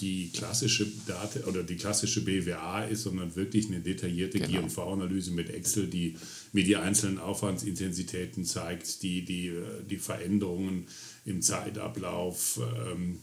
die 0.00 0.30
klassische 0.32 0.86
Date 1.06 1.46
oder 1.46 1.62
die 1.62 1.76
klassische 1.76 2.24
BWA 2.24 2.84
ist, 2.84 3.02
sondern 3.02 3.36
wirklich 3.36 3.66
eine 3.66 3.80
detaillierte 3.80 4.40
genau. 4.40 4.62
GV-Analyse 4.62 5.32
mit 5.32 5.50
Excel, 5.50 5.86
die 5.86 6.16
mir 6.52 6.64
die 6.64 6.76
einzelnen 6.76 7.18
Aufwandsintensitäten 7.18 8.44
zeigt, 8.44 9.02
die, 9.02 9.24
die, 9.24 9.48
äh, 9.48 9.62
die 9.88 9.98
Veränderungen 9.98 10.86
im 11.24 11.42
Zeitablauf 11.42 12.60
ähm, 12.86 13.18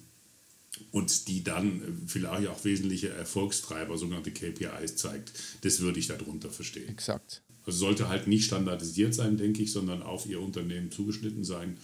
und 0.92 1.28
die 1.28 1.44
dann 1.44 2.04
vielleicht 2.08 2.48
auch 2.48 2.64
wesentliche 2.64 3.10
Erfolgstreiber, 3.10 3.98
sogenannte 3.98 4.32
KPIs 4.32 4.96
zeigt. 4.96 5.34
Das 5.62 5.80
würde 5.82 6.00
ich 6.00 6.08
darunter 6.08 6.50
verstehen. 6.50 6.90
Exakt. 6.90 7.42
Also 7.66 7.80
sollte 7.80 8.08
halt 8.08 8.28
nicht 8.28 8.46
standardisiert 8.46 9.14
sein, 9.14 9.38
denke 9.38 9.62
ich, 9.62 9.72
sondern 9.72 10.02
auf 10.02 10.26
Ihr 10.26 10.40
Unternehmen 10.40 10.92
zugeschnitten 10.92 11.44
sein 11.44 11.78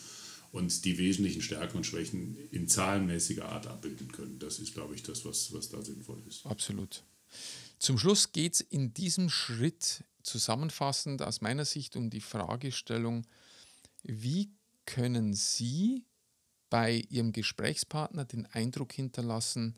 und 0.55 0.85
die 0.85 0.97
wesentlichen 0.97 1.41
Stärken 1.41 1.75
und 1.75 1.85
Schwächen 1.85 2.37
in 2.49 2.69
zahlenmäßiger 2.69 3.49
Art 3.49 3.67
abbilden 3.67 4.09
können. 4.09 4.39
Das 4.39 4.57
ist, 4.59 4.73
glaube 4.73 4.95
ich, 4.95 5.03
das, 5.03 5.25
was, 5.25 5.51
was 5.51 5.67
da 5.67 5.81
sinnvoll 5.81 6.23
ist. 6.29 6.45
Absolut. 6.45 7.03
Zum 7.77 7.97
Schluss 7.97 8.31
geht 8.31 8.53
es 8.53 8.61
in 8.61 8.93
diesem 8.93 9.29
Schritt 9.29 10.05
zusammenfassend 10.23 11.21
aus 11.21 11.41
meiner 11.41 11.65
Sicht 11.65 11.97
um 11.97 12.09
die 12.09 12.21
Fragestellung, 12.21 13.27
wie 14.03 14.49
können 14.85 15.33
Sie 15.33 16.05
bei 16.69 17.03
Ihrem 17.09 17.33
Gesprächspartner 17.33 18.23
den 18.23 18.45
Eindruck 18.45 18.93
hinterlassen, 18.93 19.75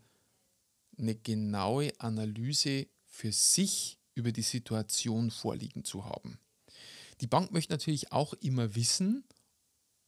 eine 0.96 1.16
genaue 1.16 1.92
Analyse 2.00 2.86
für 3.08 3.32
sich 3.32 3.98
über 4.14 4.32
die 4.32 4.44
Situation 4.44 5.32
vorliegen 5.32 5.84
zu 5.84 6.06
haben. 6.06 6.38
Die 7.22 7.28
Bank 7.28 7.52
möchte 7.52 7.74
natürlich 7.74 8.12
auch 8.12 8.34
immer 8.36 8.76
wissen, 8.76 9.24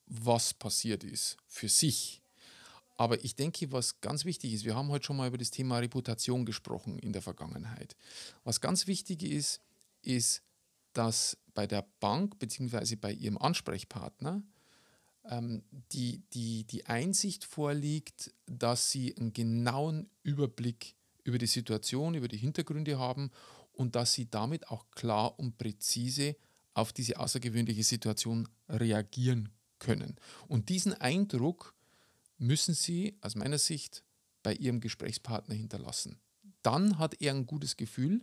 was 0.09 0.53
passiert 0.53 1.03
ist 1.03 1.37
für 1.47 1.69
sich. 1.69 2.21
Aber 2.97 3.23
ich 3.23 3.35
denke, 3.35 3.71
was 3.71 4.01
ganz 4.01 4.25
wichtig 4.25 4.53
ist, 4.53 4.65
wir 4.65 4.75
haben 4.75 4.89
heute 4.89 5.05
schon 5.05 5.15
mal 5.15 5.27
über 5.27 5.37
das 5.37 5.51
Thema 5.51 5.77
Reputation 5.77 6.45
gesprochen 6.45 6.99
in 6.99 7.13
der 7.13 7.21
Vergangenheit. 7.21 7.95
Was 8.43 8.59
ganz 8.59 8.87
wichtig 8.87 9.23
ist, 9.23 9.61
ist, 10.01 10.41
dass 10.91 11.37
bei 11.53 11.65
der 11.65 11.85
Bank 12.01 12.39
bzw. 12.39 12.95
bei 12.95 13.13
ihrem 13.13 13.37
Ansprechpartner 13.37 14.43
ähm, 15.29 15.63
die, 15.93 16.23
die, 16.33 16.65
die 16.65 16.87
Einsicht 16.87 17.45
vorliegt, 17.45 18.33
dass 18.47 18.91
sie 18.91 19.15
einen 19.15 19.31
genauen 19.31 20.09
Überblick 20.23 20.95
über 21.23 21.37
die 21.37 21.47
Situation, 21.47 22.15
über 22.15 22.27
die 22.27 22.37
Hintergründe 22.37 22.97
haben 22.97 23.31
und 23.71 23.95
dass 23.95 24.13
sie 24.13 24.29
damit 24.29 24.69
auch 24.69 24.89
klar 24.91 25.37
und 25.39 25.57
präzise 25.57 26.35
auf 26.73 26.91
diese 26.91 27.19
außergewöhnliche 27.19 27.83
Situation 27.83 28.49
reagieren 28.67 29.49
können. 29.79 30.15
Und 30.48 30.69
diesen 30.69 30.93
Eindruck 30.93 31.74
müssen 32.38 32.74
Sie 32.74 33.15
aus 33.21 33.36
meiner 33.36 33.57
Sicht 33.57 34.03
bei 34.43 34.53
Ihrem 34.53 34.79
Gesprächspartner 34.79 35.55
hinterlassen. 35.55 36.17
Dann 36.62 36.98
hat 36.98 37.21
er 37.21 37.33
ein 37.33 37.45
gutes 37.45 37.77
Gefühl 37.77 38.21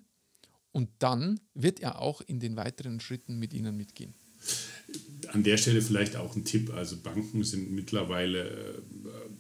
und 0.72 0.90
dann 0.98 1.40
wird 1.54 1.80
er 1.80 2.00
auch 2.00 2.20
in 2.20 2.40
den 2.40 2.56
weiteren 2.56 3.00
Schritten 3.00 3.38
mit 3.38 3.54
Ihnen 3.54 3.76
mitgehen. 3.76 4.14
An 5.28 5.42
der 5.42 5.56
Stelle 5.56 5.82
vielleicht 5.82 6.16
auch 6.16 6.36
ein 6.36 6.44
Tipp. 6.44 6.72
Also 6.72 6.96
Banken 6.98 7.42
sind 7.44 7.72
mittlerweile 7.72 8.48
äh, 8.48 8.82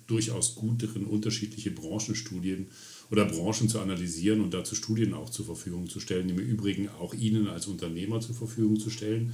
durchaus 0.06 0.54
gut 0.54 0.82
darin, 0.82 1.04
unterschiedliche 1.04 1.70
Branchenstudien 1.70 2.68
oder 3.10 3.24
Branchen 3.24 3.68
zu 3.68 3.80
analysieren 3.80 4.40
und 4.40 4.52
dazu 4.52 4.74
Studien 4.74 5.14
auch 5.14 5.30
zur 5.30 5.46
Verfügung 5.46 5.88
zu 5.88 6.00
stellen, 6.00 6.28
im 6.28 6.38
Übrigen 6.38 6.88
auch 6.88 7.14
Ihnen 7.14 7.46
als 7.46 7.66
Unternehmer 7.66 8.20
zur 8.20 8.34
Verfügung 8.34 8.80
zu 8.80 8.90
stellen. 8.90 9.32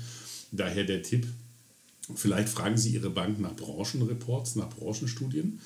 Daher 0.51 0.85
der 0.85 1.03
Tipp, 1.03 1.27
vielleicht 2.15 2.49
fragen 2.49 2.77
Sie 2.77 2.91
Ihre 2.91 3.11
Bank 3.11 3.41
nach 3.41 3.55
Branchenreports, 3.57 4.57
nach 4.57 4.71
Branchenstudien 4.71 5.61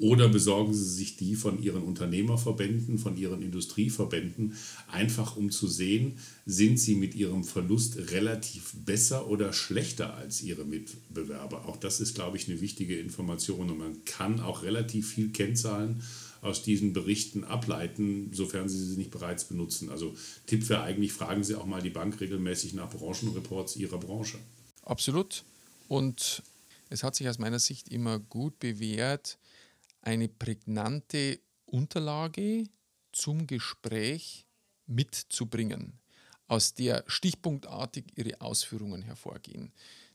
oder 0.00 0.30
besorgen 0.30 0.72
Sie 0.72 0.88
sich 0.88 1.16
die 1.16 1.34
von 1.34 1.62
Ihren 1.62 1.82
Unternehmerverbänden, 1.82 2.98
von 2.98 3.18
Ihren 3.18 3.42
Industrieverbänden, 3.42 4.56
einfach 4.90 5.36
um 5.36 5.50
zu 5.50 5.68
sehen, 5.68 6.18
sind 6.46 6.80
Sie 6.80 6.94
mit 6.94 7.14
Ihrem 7.14 7.44
Verlust 7.44 8.10
relativ 8.10 8.72
besser 8.86 9.28
oder 9.28 9.52
schlechter 9.52 10.14
als 10.14 10.42
Ihre 10.42 10.64
Mitbewerber. 10.64 11.66
Auch 11.66 11.76
das 11.76 12.00
ist, 12.00 12.14
glaube 12.14 12.38
ich, 12.38 12.48
eine 12.48 12.62
wichtige 12.62 12.98
Information 12.98 13.68
und 13.70 13.78
man 13.78 14.04
kann 14.06 14.40
auch 14.40 14.62
relativ 14.62 15.10
viel 15.10 15.28
Kennzahlen 15.30 16.02
aus 16.40 16.62
diesen 16.62 16.94
Berichten 16.94 17.44
ableiten, 17.44 18.30
sofern 18.32 18.70
Sie 18.70 18.82
sie 18.82 18.96
nicht 18.96 19.10
bereits 19.10 19.44
benutzen. 19.44 19.90
Also 19.90 20.14
Tipp 20.46 20.66
wäre 20.70 20.80
eigentlich, 20.80 21.12
fragen 21.12 21.44
Sie 21.44 21.54
auch 21.54 21.66
mal 21.66 21.82
die 21.82 21.90
Bank 21.90 22.18
regelmäßig 22.22 22.72
nach 22.72 22.88
Branchenreports 22.88 23.76
Ihrer 23.76 23.98
Branche. 23.98 24.38
Absolut. 24.82 25.44
Und 25.90 26.44
es 26.88 27.02
hat 27.02 27.16
sich 27.16 27.28
aus 27.28 27.40
meiner 27.40 27.58
Sicht 27.58 27.88
immer 27.88 28.20
gut 28.20 28.60
bewährt, 28.60 29.40
eine 30.02 30.28
prägnante 30.28 31.40
Unterlage 31.66 32.62
zum 33.10 33.48
Gespräch 33.48 34.46
mitzubringen, 34.86 35.98
aus 36.46 36.74
der 36.74 37.02
stichpunktartig 37.08 38.04
Ihre 38.14 38.40
Ausführungen 38.40 39.02
hervorgehen. 39.02 39.72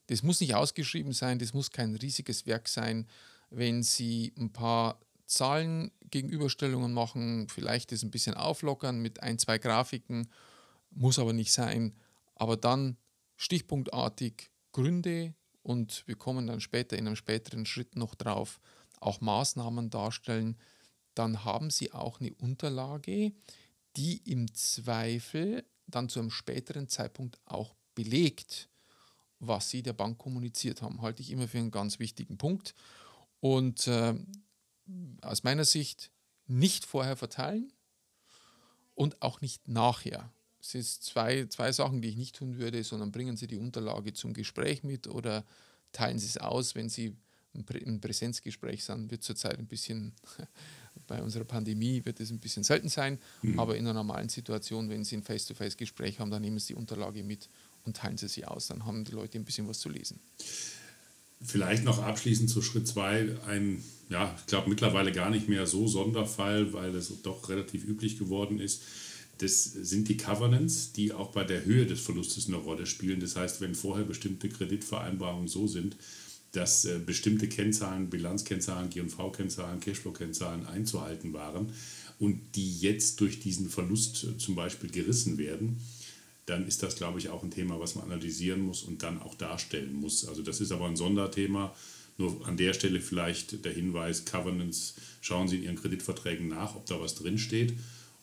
Das 0.08 0.24
muss 0.24 0.40
nicht 0.40 0.56
ausgeschrieben 0.56 1.12
sein, 1.12 1.40
das 1.40 1.54
muss 1.54 1.72
kein 1.72 1.94
riesiges 1.96 2.46
Werk 2.46 2.70
sein. 2.70 3.06
Wenn 3.50 3.84
Sie 3.84 4.32
ein 4.38 4.54
paar 4.54 5.02
Zahlengegenüberstellungen 5.26 6.94
machen, 6.94 7.50
vielleicht 7.50 7.92
das 7.92 8.02
ein 8.02 8.12
bisschen 8.12 8.36
auflockern 8.36 9.02
mit 9.02 9.22
ein, 9.22 9.38
zwei 9.40 9.58
Grafiken, 9.58 10.30
muss 10.92 11.20
aber 11.20 11.34
nicht 11.34 11.52
sein. 11.52 11.94
Aber 12.34 12.56
dann 12.56 12.96
stichpunktartig 13.36 14.52
Gründe 14.72 15.36
und 15.66 16.04
wir 16.06 16.16
kommen 16.16 16.46
dann 16.46 16.62
später 16.62 16.96
in 16.96 17.08
einem 17.08 17.16
späteren 17.16 17.66
Schritt 17.66 17.96
noch 17.96 18.14
drauf, 18.14 18.60
auch 19.00 19.20
Maßnahmen 19.20 19.90
darstellen, 19.90 20.58
dann 21.16 21.44
haben 21.44 21.72
Sie 21.72 21.92
auch 21.92 22.20
eine 22.20 22.34
Unterlage, 22.36 23.34
die 23.98 24.18
im 24.30 24.54
Zweifel 24.54 25.66
dann 25.88 26.08
zu 26.08 26.20
einem 26.20 26.30
späteren 26.30 26.88
Zeitpunkt 26.88 27.40
auch 27.46 27.74
belegt, 27.96 28.70
was 29.40 29.72
Sie 29.72 29.82
der 29.82 29.94
Bank 29.94 30.20
kommuniziert 30.20 30.84
haben. 30.84 31.02
Halte 31.02 31.24
ich 31.24 31.32
immer 31.32 31.48
für 31.48 31.58
einen 31.58 31.72
ganz 31.72 31.98
wichtigen 31.98 32.38
Punkt. 32.38 32.76
Und 33.40 33.88
äh, 33.88 34.14
aus 35.22 35.44
meiner 35.44 35.66
Sicht 35.66 36.12
nicht 36.46 36.86
vorher 36.86 37.16
verteilen 37.16 37.74
und 38.94 39.22
auch 39.24 39.42
nicht 39.42 39.68
nachher. 39.68 40.32
Es 40.66 40.72
sind 40.72 41.04
zwei, 41.04 41.46
zwei 41.46 41.72
Sachen, 41.72 42.02
die 42.02 42.10
ich 42.10 42.18
nicht 42.18 42.36
tun 42.36 42.58
würde, 42.58 42.84
sondern 42.84 43.12
bringen 43.12 43.38
Sie 43.38 43.46
die 43.46 43.58
Unterlage 43.58 44.14
zum 44.14 44.34
Gespräch 44.34 44.84
mit 44.84 45.08
oder 45.08 45.46
teilen 45.92 46.18
Sie 46.18 46.26
es 46.26 46.38
aus, 46.38 46.74
wenn 46.74 46.90
Sie 46.90 47.16
im 47.54 48.02
Präsenzgespräch 48.02 48.84
sind, 48.84 49.12
wird 49.12 49.24
zurzeit 49.24 49.58
ein 49.60 49.68
bisschen, 49.68 50.12
bei 51.08 51.22
unserer 51.22 51.46
Pandemie 51.46 52.04
wird 52.04 52.20
es 52.20 52.32
ein 52.32 52.40
bisschen 52.40 52.64
selten 52.64 52.90
sein, 52.90 53.20
mhm. 53.44 53.60
aber 53.60 53.78
in 53.78 53.86
einer 53.86 53.94
normalen 53.94 54.28
Situation, 54.28 54.90
wenn 54.90 55.06
Sie 55.06 55.16
ein 55.16 55.24
Face-to-Face-Gespräch 55.24 56.20
haben, 56.20 56.32
dann 56.32 56.42
nehmen 56.42 56.60
Sie 56.60 56.74
die 56.74 56.76
Unterlage 56.76 57.24
mit 57.24 57.48
und 57.86 57.98
teilen 57.98 58.18
Sie 58.18 58.28
sie 58.28 58.46
aus. 58.46 58.68
Dann 58.68 58.86
haben 58.86 59.06
die 59.06 59.12
Leute 59.12 59.38
ein 59.38 59.46
bisschen 59.46 59.68
was 59.68 59.80
zu 59.80 59.90
lesen. 59.90 60.20
Vielleicht 61.42 61.84
noch 61.84 62.00
abschließend 62.00 62.50
zu 62.50 62.62
Schritt 62.62 62.88
2 62.88 63.38
ein, 63.48 63.84
ja, 64.10 64.36
ich 64.38 64.48
glaube 64.48 64.70
mittlerweile 64.70 65.12
gar 65.12 65.30
nicht 65.30 65.48
mehr 65.48 65.68
so 65.68 65.88
Sonderfall, 65.88 66.74
weil 66.74 66.96
es 66.96 67.22
doch 67.22 67.50
relativ 67.50 67.86
üblich 67.86 68.18
geworden 68.18 68.60
ist. 68.60 68.82
Das 69.38 69.64
sind 69.66 70.08
die 70.08 70.18
Covenants, 70.18 70.94
die 70.94 71.12
auch 71.12 71.32
bei 71.32 71.44
der 71.44 71.66
Höhe 71.66 71.86
des 71.86 72.00
Verlustes 72.00 72.48
eine 72.48 72.58
Rolle 72.58 72.86
spielen. 72.86 73.20
Das 73.20 73.36
heißt, 73.36 73.60
wenn 73.60 73.76
vorher 73.76 74.06
bestimmte 74.06 74.48
Kreditvereinbarungen 74.48 75.48
so 75.48 75.68
sind, 75.68 75.98
dass 76.54 76.86
äh, 76.86 77.00
bestimmte 77.06 77.48
Kennzahlen, 77.50 78.10
Bilanzkennzahlen, 78.10 78.90
G&V-Kennzahlen, 78.90 79.82
Cashflow-Kennzahlen 79.82 80.66
einzuhalten 80.66 81.34
waren 81.34 81.74
und 82.18 82.40
die 82.56 82.80
jetzt 82.80 83.20
durch 83.20 83.42
diesen 83.42 83.70
Verlust 83.70 84.24
äh, 84.24 84.38
zum 84.38 84.56
Beispiel 84.56 84.90
gerissen 84.90 85.38
werden, 85.38 85.82
dann 86.46 86.66
ist 86.68 86.84
das, 86.84 86.96
glaube 86.96 87.20
ich, 87.20 87.30
auch 87.30 87.44
ein 87.44 87.52
Thema, 87.52 87.80
was 87.80 87.96
man 87.96 88.06
analysieren 88.06 88.62
muss 88.62 88.84
und 88.84 89.04
dann 89.04 89.22
auch 89.22 89.36
darstellen 89.36 89.94
muss. 89.94 90.26
Also 90.26 90.44
das 90.44 90.62
ist 90.62 90.72
aber 90.72 90.86
ein 90.86 90.96
Sonderthema. 90.96 91.76
Nur 92.18 92.48
an 92.48 92.56
der 92.56 92.74
Stelle 92.74 93.02
vielleicht 93.02 93.66
der 93.66 93.74
Hinweis, 93.74 94.24
Covenants, 94.24 94.96
schauen 95.20 95.50
Sie 95.50 95.58
in 95.58 95.64
Ihren 95.64 95.76
Kreditverträgen 95.76 96.48
nach, 96.48 96.76
ob 96.76 96.86
da 96.86 97.02
was 97.02 97.16
drinsteht 97.16 97.74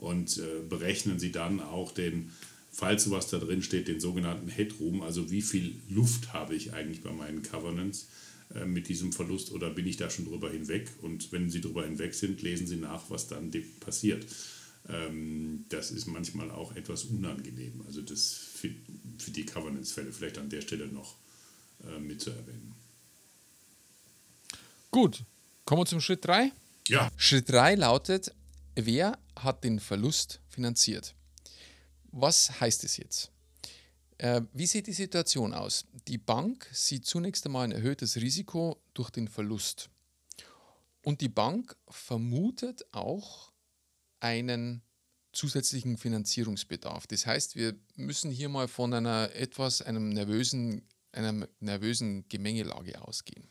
und 0.02 0.38
äh, 0.38 0.62
berechnen 0.68 1.18
Sie 1.20 1.30
dann 1.30 1.60
auch 1.60 1.92
den, 1.92 2.32
falls 2.72 3.04
sowas 3.04 3.28
da 3.28 3.38
drin 3.38 3.62
steht, 3.62 3.86
den 3.86 4.00
sogenannten 4.00 4.48
Headroom, 4.48 5.00
also 5.00 5.30
wie 5.30 5.42
viel 5.42 5.80
Luft 5.88 6.32
habe 6.32 6.56
ich 6.56 6.72
eigentlich 6.72 7.02
bei 7.02 7.12
meinen 7.12 7.42
Covenants 7.42 8.08
äh, 8.54 8.64
mit 8.64 8.88
diesem 8.88 9.12
Verlust 9.12 9.52
oder 9.52 9.70
bin 9.70 9.86
ich 9.86 9.96
da 9.96 10.10
schon 10.10 10.24
drüber 10.24 10.50
hinweg? 10.50 10.90
Und 11.02 11.30
wenn 11.30 11.50
Sie 11.50 11.60
drüber 11.60 11.84
hinweg 11.84 12.14
sind, 12.14 12.42
lesen 12.42 12.66
Sie 12.66 12.76
nach, 12.76 13.10
was 13.10 13.28
dann 13.28 13.52
passiert. 13.78 14.26
Ähm, 14.88 15.66
das 15.68 15.92
ist 15.92 16.06
manchmal 16.06 16.50
auch 16.50 16.74
etwas 16.74 17.04
unangenehm. 17.04 17.82
Also 17.86 18.02
das 18.02 18.32
für, 18.32 18.70
für 19.18 19.30
die 19.30 19.46
Covenants-Fälle 19.46 20.12
vielleicht 20.12 20.38
an 20.38 20.50
der 20.50 20.62
Stelle 20.62 20.88
noch 20.88 21.14
äh, 21.84 22.00
mitzuerwähnen. 22.00 22.74
Gut, 24.90 25.22
kommen 25.64 25.82
wir 25.82 25.86
zum 25.86 26.00
Schritt 26.00 26.24
3. 26.24 26.50
Ja. 26.88 27.08
Schritt 27.16 27.48
3 27.48 27.76
lautet, 27.76 28.34
wer 28.74 29.16
hat 29.36 29.64
den 29.64 29.80
Verlust 29.80 30.40
finanziert? 30.48 31.14
Was 32.10 32.60
heißt 32.60 32.84
es 32.84 32.96
jetzt? 32.96 33.30
Äh, 34.18 34.42
wie 34.52 34.66
sieht 34.66 34.86
die 34.86 34.92
Situation 34.92 35.54
aus? 35.54 35.86
Die 36.06 36.18
Bank 36.18 36.68
sieht 36.72 37.06
zunächst 37.06 37.46
einmal 37.46 37.64
ein 37.64 37.72
erhöhtes 37.72 38.16
Risiko 38.16 38.80
durch 38.94 39.10
den 39.10 39.28
Verlust. 39.28 39.90
Und 41.02 41.20
die 41.20 41.28
Bank 41.28 41.76
vermutet 41.88 42.84
auch 42.92 43.52
einen 44.20 44.82
zusätzlichen 45.32 45.96
Finanzierungsbedarf. 45.96 47.06
Das 47.06 47.26
heißt, 47.26 47.56
wir 47.56 47.74
müssen 47.96 48.30
hier 48.30 48.48
mal 48.48 48.68
von 48.68 48.94
einer 48.94 49.34
etwas 49.34 49.82
einem 49.82 50.10
nervösen, 50.10 50.86
einer 51.10 51.48
nervösen 51.58 52.28
Gemengelage 52.28 53.00
ausgehen. 53.02 53.48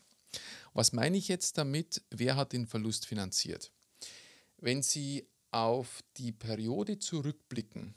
Was 0.73 0.93
meine 0.93 1.17
ich 1.17 1.27
jetzt 1.27 1.57
damit? 1.57 2.01
Wer 2.09 2.35
hat 2.35 2.53
den 2.53 2.67
Verlust 2.67 3.05
finanziert? 3.05 3.71
Wenn 4.57 4.83
Sie 4.83 5.27
auf 5.51 6.01
die 6.17 6.31
Periode 6.31 6.99
zurückblicken, 6.99 7.93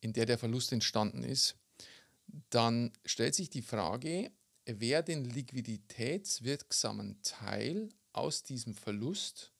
in 0.00 0.12
der 0.12 0.26
der 0.26 0.38
Verlust 0.38 0.72
entstanden 0.72 1.22
ist, 1.22 1.56
dann 2.50 2.92
stellt 3.04 3.34
sich 3.34 3.50
die 3.50 3.62
Frage, 3.62 4.30
wer 4.66 5.02
den 5.02 5.24
liquiditätswirksamen 5.24 7.22
Teil 7.22 7.88
aus 8.12 8.42
diesem 8.42 8.74
Verlust, 8.74 9.52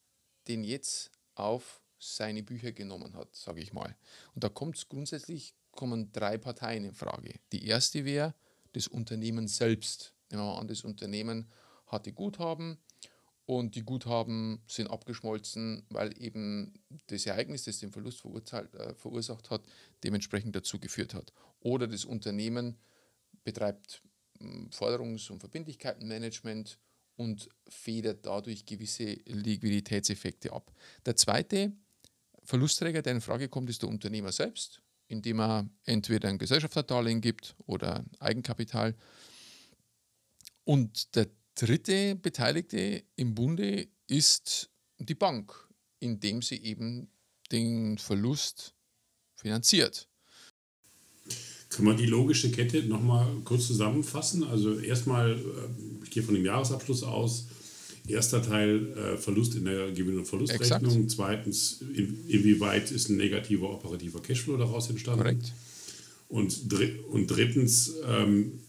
den 0.47 0.63
jetzt 0.63 1.11
auf 1.35 1.81
seine 1.99 2.43
Bücher 2.43 2.71
genommen 2.71 3.15
hat, 3.15 3.35
sage 3.35 3.61
ich 3.61 3.73
mal. 3.73 3.95
Und 4.33 4.43
da 4.43 4.49
kommt 4.49 4.87
grundsätzlich 4.89 5.55
kommen 5.71 6.11
drei 6.11 6.37
Parteien 6.37 6.85
in 6.85 6.93
Frage. 6.93 7.39
Die 7.51 7.65
erste 7.65 8.05
wäre 8.05 8.33
das 8.73 8.87
Unternehmen 8.87 9.47
selbst. 9.47 10.13
Nehmen 10.29 10.43
wir 10.43 10.57
an, 10.57 10.67
das 10.67 10.83
Unternehmen 10.83 11.49
hatte 11.87 12.11
Guthaben 12.13 12.77
und 13.49 13.73
die 13.73 13.81
Guthaben 13.81 14.61
sind 14.67 14.91
abgeschmolzen, 14.91 15.83
weil 15.89 16.13
eben 16.21 16.71
das 17.07 17.25
Ereignis, 17.25 17.63
das 17.63 17.79
den 17.79 17.91
Verlust 17.91 18.23
äh, 18.23 18.93
verursacht 18.93 19.49
hat, 19.49 19.63
dementsprechend 20.03 20.55
dazu 20.55 20.77
geführt 20.77 21.15
hat. 21.15 21.33
Oder 21.59 21.87
das 21.87 22.05
Unternehmen 22.05 22.77
betreibt 23.43 24.03
hm, 24.37 24.69
Forderungs- 24.69 25.31
und 25.31 25.39
Verbindlichkeitenmanagement 25.39 26.77
und 27.15 27.49
federt 27.67 28.23
dadurch 28.23 28.67
gewisse 28.67 29.17
Liquiditätseffekte 29.25 30.53
ab. 30.53 30.71
Der 31.07 31.15
zweite 31.15 31.71
Verlustträger, 32.43 33.01
der 33.01 33.13
in 33.13 33.21
Frage 33.21 33.49
kommt, 33.49 33.71
ist 33.71 33.81
der 33.81 33.89
Unternehmer 33.89 34.31
selbst, 34.31 34.79
indem 35.07 35.39
er 35.39 35.67
entweder 35.85 36.29
ein 36.29 36.37
Gesellschafterdarlehen 36.37 37.19
gibt 37.19 37.55
oder 37.65 38.05
Eigenkapital. 38.19 38.93
Und 40.65 41.15
der 41.15 41.31
dritte 41.55 42.15
Beteiligte 42.15 43.03
im 43.15 43.35
Bunde 43.35 43.87
ist 44.07 44.69
die 44.97 45.15
Bank, 45.15 45.53
indem 45.99 46.41
sie 46.41 46.57
eben 46.63 47.09
den 47.51 47.97
Verlust 47.97 48.73
finanziert. 49.35 50.07
Können 51.69 51.87
wir 51.87 51.95
die 51.95 52.07
logische 52.07 52.51
Kette 52.51 52.83
nochmal 52.83 53.27
kurz 53.43 53.67
zusammenfassen? 53.67 54.43
Also 54.43 54.79
erstmal, 54.79 55.33
äh, 55.33 56.03
ich 56.03 56.09
gehe 56.09 56.23
von 56.23 56.33
dem 56.33 56.45
Jahresabschluss 56.45 57.03
aus, 57.03 57.47
Erster 58.09 58.41
Teil 58.41 58.87
äh, 58.97 59.17
Verlust 59.17 59.55
in 59.55 59.65
der 59.65 59.91
Gewinn- 59.91 60.17
und 60.17 60.25
Verlustrechnung. 60.25 61.03
Exakt. 61.03 61.11
Zweitens, 61.11 61.81
in, 61.81 62.27
inwieweit 62.27 62.91
ist 62.91 63.09
ein 63.09 63.17
negativer 63.17 63.69
operativer 63.69 64.19
Cashflow 64.19 64.57
daraus 64.57 64.89
entstanden? 64.89 65.21
Korrekt. 65.21 65.53
Und, 66.27 66.71
dr 66.71 66.87
und 67.11 67.27
drittens, 67.27 67.93
ähm, 68.07 68.59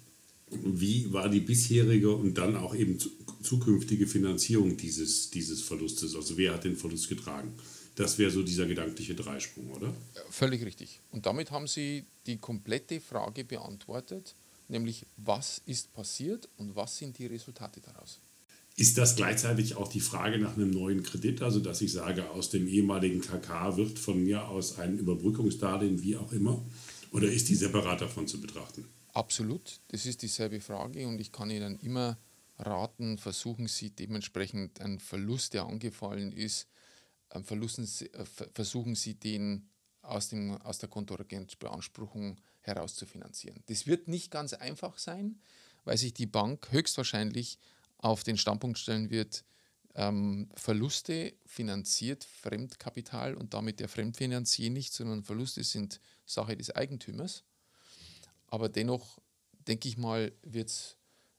wie 0.50 1.12
war 1.12 1.28
die 1.28 1.40
bisherige 1.40 2.14
und 2.14 2.36
dann 2.38 2.56
auch 2.56 2.74
eben 2.74 2.98
zukünftige 3.42 4.06
Finanzierung 4.06 4.76
dieses, 4.76 5.30
dieses 5.30 5.62
Verlustes? 5.62 6.14
Also 6.14 6.36
wer 6.36 6.54
hat 6.54 6.64
den 6.64 6.76
Verlust 6.76 7.08
getragen? 7.08 7.54
Das 7.94 8.18
wäre 8.18 8.30
so 8.30 8.42
dieser 8.42 8.66
gedankliche 8.66 9.14
Dreisprung, 9.14 9.70
oder? 9.70 9.94
Völlig 10.30 10.64
richtig. 10.64 11.00
Und 11.10 11.26
damit 11.26 11.50
haben 11.50 11.66
Sie 11.66 12.04
die 12.26 12.38
komplette 12.38 13.00
Frage 13.00 13.44
beantwortet, 13.44 14.34
nämlich 14.68 15.06
was 15.16 15.60
ist 15.66 15.92
passiert 15.92 16.48
und 16.56 16.76
was 16.76 16.96
sind 16.96 17.18
die 17.18 17.26
Resultate 17.26 17.80
daraus? 17.80 18.20
Ist 18.76 18.96
das 18.96 19.16
gleichzeitig 19.16 19.74
auch 19.74 19.88
die 19.88 20.00
Frage 20.00 20.38
nach 20.38 20.56
einem 20.56 20.70
neuen 20.70 21.02
Kredit, 21.02 21.42
also 21.42 21.60
dass 21.60 21.82
ich 21.82 21.92
sage, 21.92 22.30
aus 22.30 22.50
dem 22.50 22.66
ehemaligen 22.66 23.20
KK 23.20 23.76
wird 23.76 23.98
von 23.98 24.22
mir 24.22 24.48
aus 24.48 24.78
ein 24.78 24.96
Überbrückungsdarlehen, 24.96 26.02
wie 26.02 26.16
auch 26.16 26.32
immer? 26.32 26.64
Oder 27.12 27.30
ist 27.30 27.48
die 27.48 27.56
separat 27.56 28.00
davon 28.00 28.26
zu 28.26 28.40
betrachten? 28.40 28.86
Absolut, 29.12 29.80
das 29.88 30.06
ist 30.06 30.22
dieselbe 30.22 30.60
Frage 30.60 31.06
und 31.08 31.20
ich 31.20 31.32
kann 31.32 31.50
Ihnen 31.50 31.78
immer 31.80 32.18
raten, 32.58 33.18
versuchen 33.18 33.66
Sie 33.66 33.90
dementsprechend 33.90 34.80
einen 34.80 35.00
Verlust, 35.00 35.54
der 35.54 35.64
angefallen 35.64 36.32
ist, 36.32 36.68
äh, 37.30 37.40
versuchen 38.52 38.94
Sie 38.94 39.14
den 39.14 39.68
aus, 40.02 40.28
dem, 40.28 40.56
aus 40.62 40.78
der 40.78 40.88
Kontoagentbeanspruchung 40.88 42.40
herauszufinanzieren. 42.60 43.62
Das 43.66 43.86
wird 43.86 44.08
nicht 44.08 44.30
ganz 44.30 44.52
einfach 44.52 44.98
sein, 44.98 45.40
weil 45.84 45.96
sich 45.96 46.14
die 46.14 46.26
Bank 46.26 46.70
höchstwahrscheinlich 46.70 47.58
auf 47.98 48.22
den 48.22 48.36
Standpunkt 48.36 48.78
stellen 48.78 49.10
wird, 49.10 49.44
ähm, 49.94 50.48
Verluste 50.54 51.34
finanziert 51.46 52.24
Fremdkapital 52.24 53.34
und 53.34 53.54
damit 53.54 53.80
der 53.80 53.88
Fremdfinanzier 53.88 54.70
nicht, 54.70 54.92
sondern 54.92 55.24
Verluste 55.24 55.64
sind 55.64 56.00
Sache 56.24 56.56
des 56.56 56.70
Eigentümers. 56.70 57.44
Aber 58.50 58.68
dennoch 58.68 59.18
denke 59.66 59.88
ich 59.88 59.96
mal, 59.96 60.32
wird 60.42 60.68
es, 60.68 60.96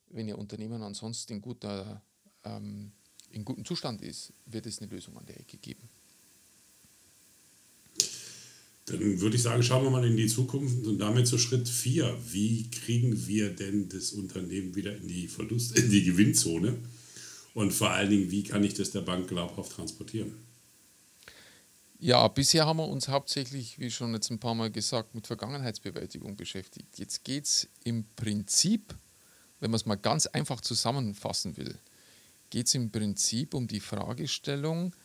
wenn 0.09 0.27
Ihr 0.27 0.37
Unternehmen 0.37 0.81
ansonsten 0.81 1.33
in, 1.33 1.41
guter, 1.41 2.01
ähm, 2.43 2.91
in 3.29 3.45
gutem 3.45 3.65
Zustand 3.65 4.01
ist, 4.01 4.33
wird 4.45 4.65
es 4.65 4.79
eine 4.79 4.89
Lösung 4.89 5.17
an 5.17 5.25
der 5.25 5.39
Ecke 5.39 5.57
geben. 5.57 5.89
Dann 8.85 9.21
würde 9.21 9.35
ich 9.35 9.43
sagen, 9.43 9.63
schauen 9.63 9.83
wir 9.83 9.91
mal 9.91 10.05
in 10.05 10.17
die 10.17 10.27
Zukunft 10.27 10.85
und 10.85 10.97
damit 10.97 11.27
zu 11.27 11.37
Schritt 11.37 11.69
4. 11.69 12.17
Wie 12.31 12.69
kriegen 12.69 13.27
wir 13.27 13.55
denn 13.55 13.87
das 13.89 14.11
Unternehmen 14.11 14.75
wieder 14.75 14.95
in 14.95 15.07
die 15.07 15.27
Verlust, 15.27 15.77
in 15.77 15.89
die 15.89 16.03
Gewinnzone? 16.03 16.77
Und 17.53 17.71
vor 17.71 17.91
allen 17.91 18.09
Dingen, 18.09 18.31
wie 18.31 18.43
kann 18.43 18.63
ich 18.63 18.73
das 18.73 18.91
der 18.91 19.01
Bank 19.01 19.27
glaubhaft 19.27 19.73
transportieren? 19.73 20.33
Ja, 22.03 22.27
bisher 22.29 22.65
haben 22.65 22.77
wir 22.77 22.87
uns 22.87 23.09
hauptsächlich, 23.09 23.77
wie 23.77 23.91
schon 23.91 24.15
jetzt 24.15 24.31
ein 24.31 24.39
paar 24.39 24.55
Mal 24.55 24.71
gesagt, 24.71 25.13
mit 25.13 25.27
Vergangenheitsbewältigung 25.27 26.35
beschäftigt. 26.35 26.97
Jetzt 26.97 27.23
geht 27.23 27.45
es 27.45 27.69
im 27.83 28.05
Prinzip, 28.15 28.95
wenn 29.59 29.69
man 29.69 29.75
es 29.75 29.85
mal 29.85 29.97
ganz 29.97 30.25
einfach 30.25 30.61
zusammenfassen 30.61 31.57
will, 31.57 31.77
geht 32.49 32.65
es 32.65 32.73
im 32.73 32.89
Prinzip 32.89 33.53
um 33.53 33.67
die 33.67 33.79
Fragestellung, 33.79 34.95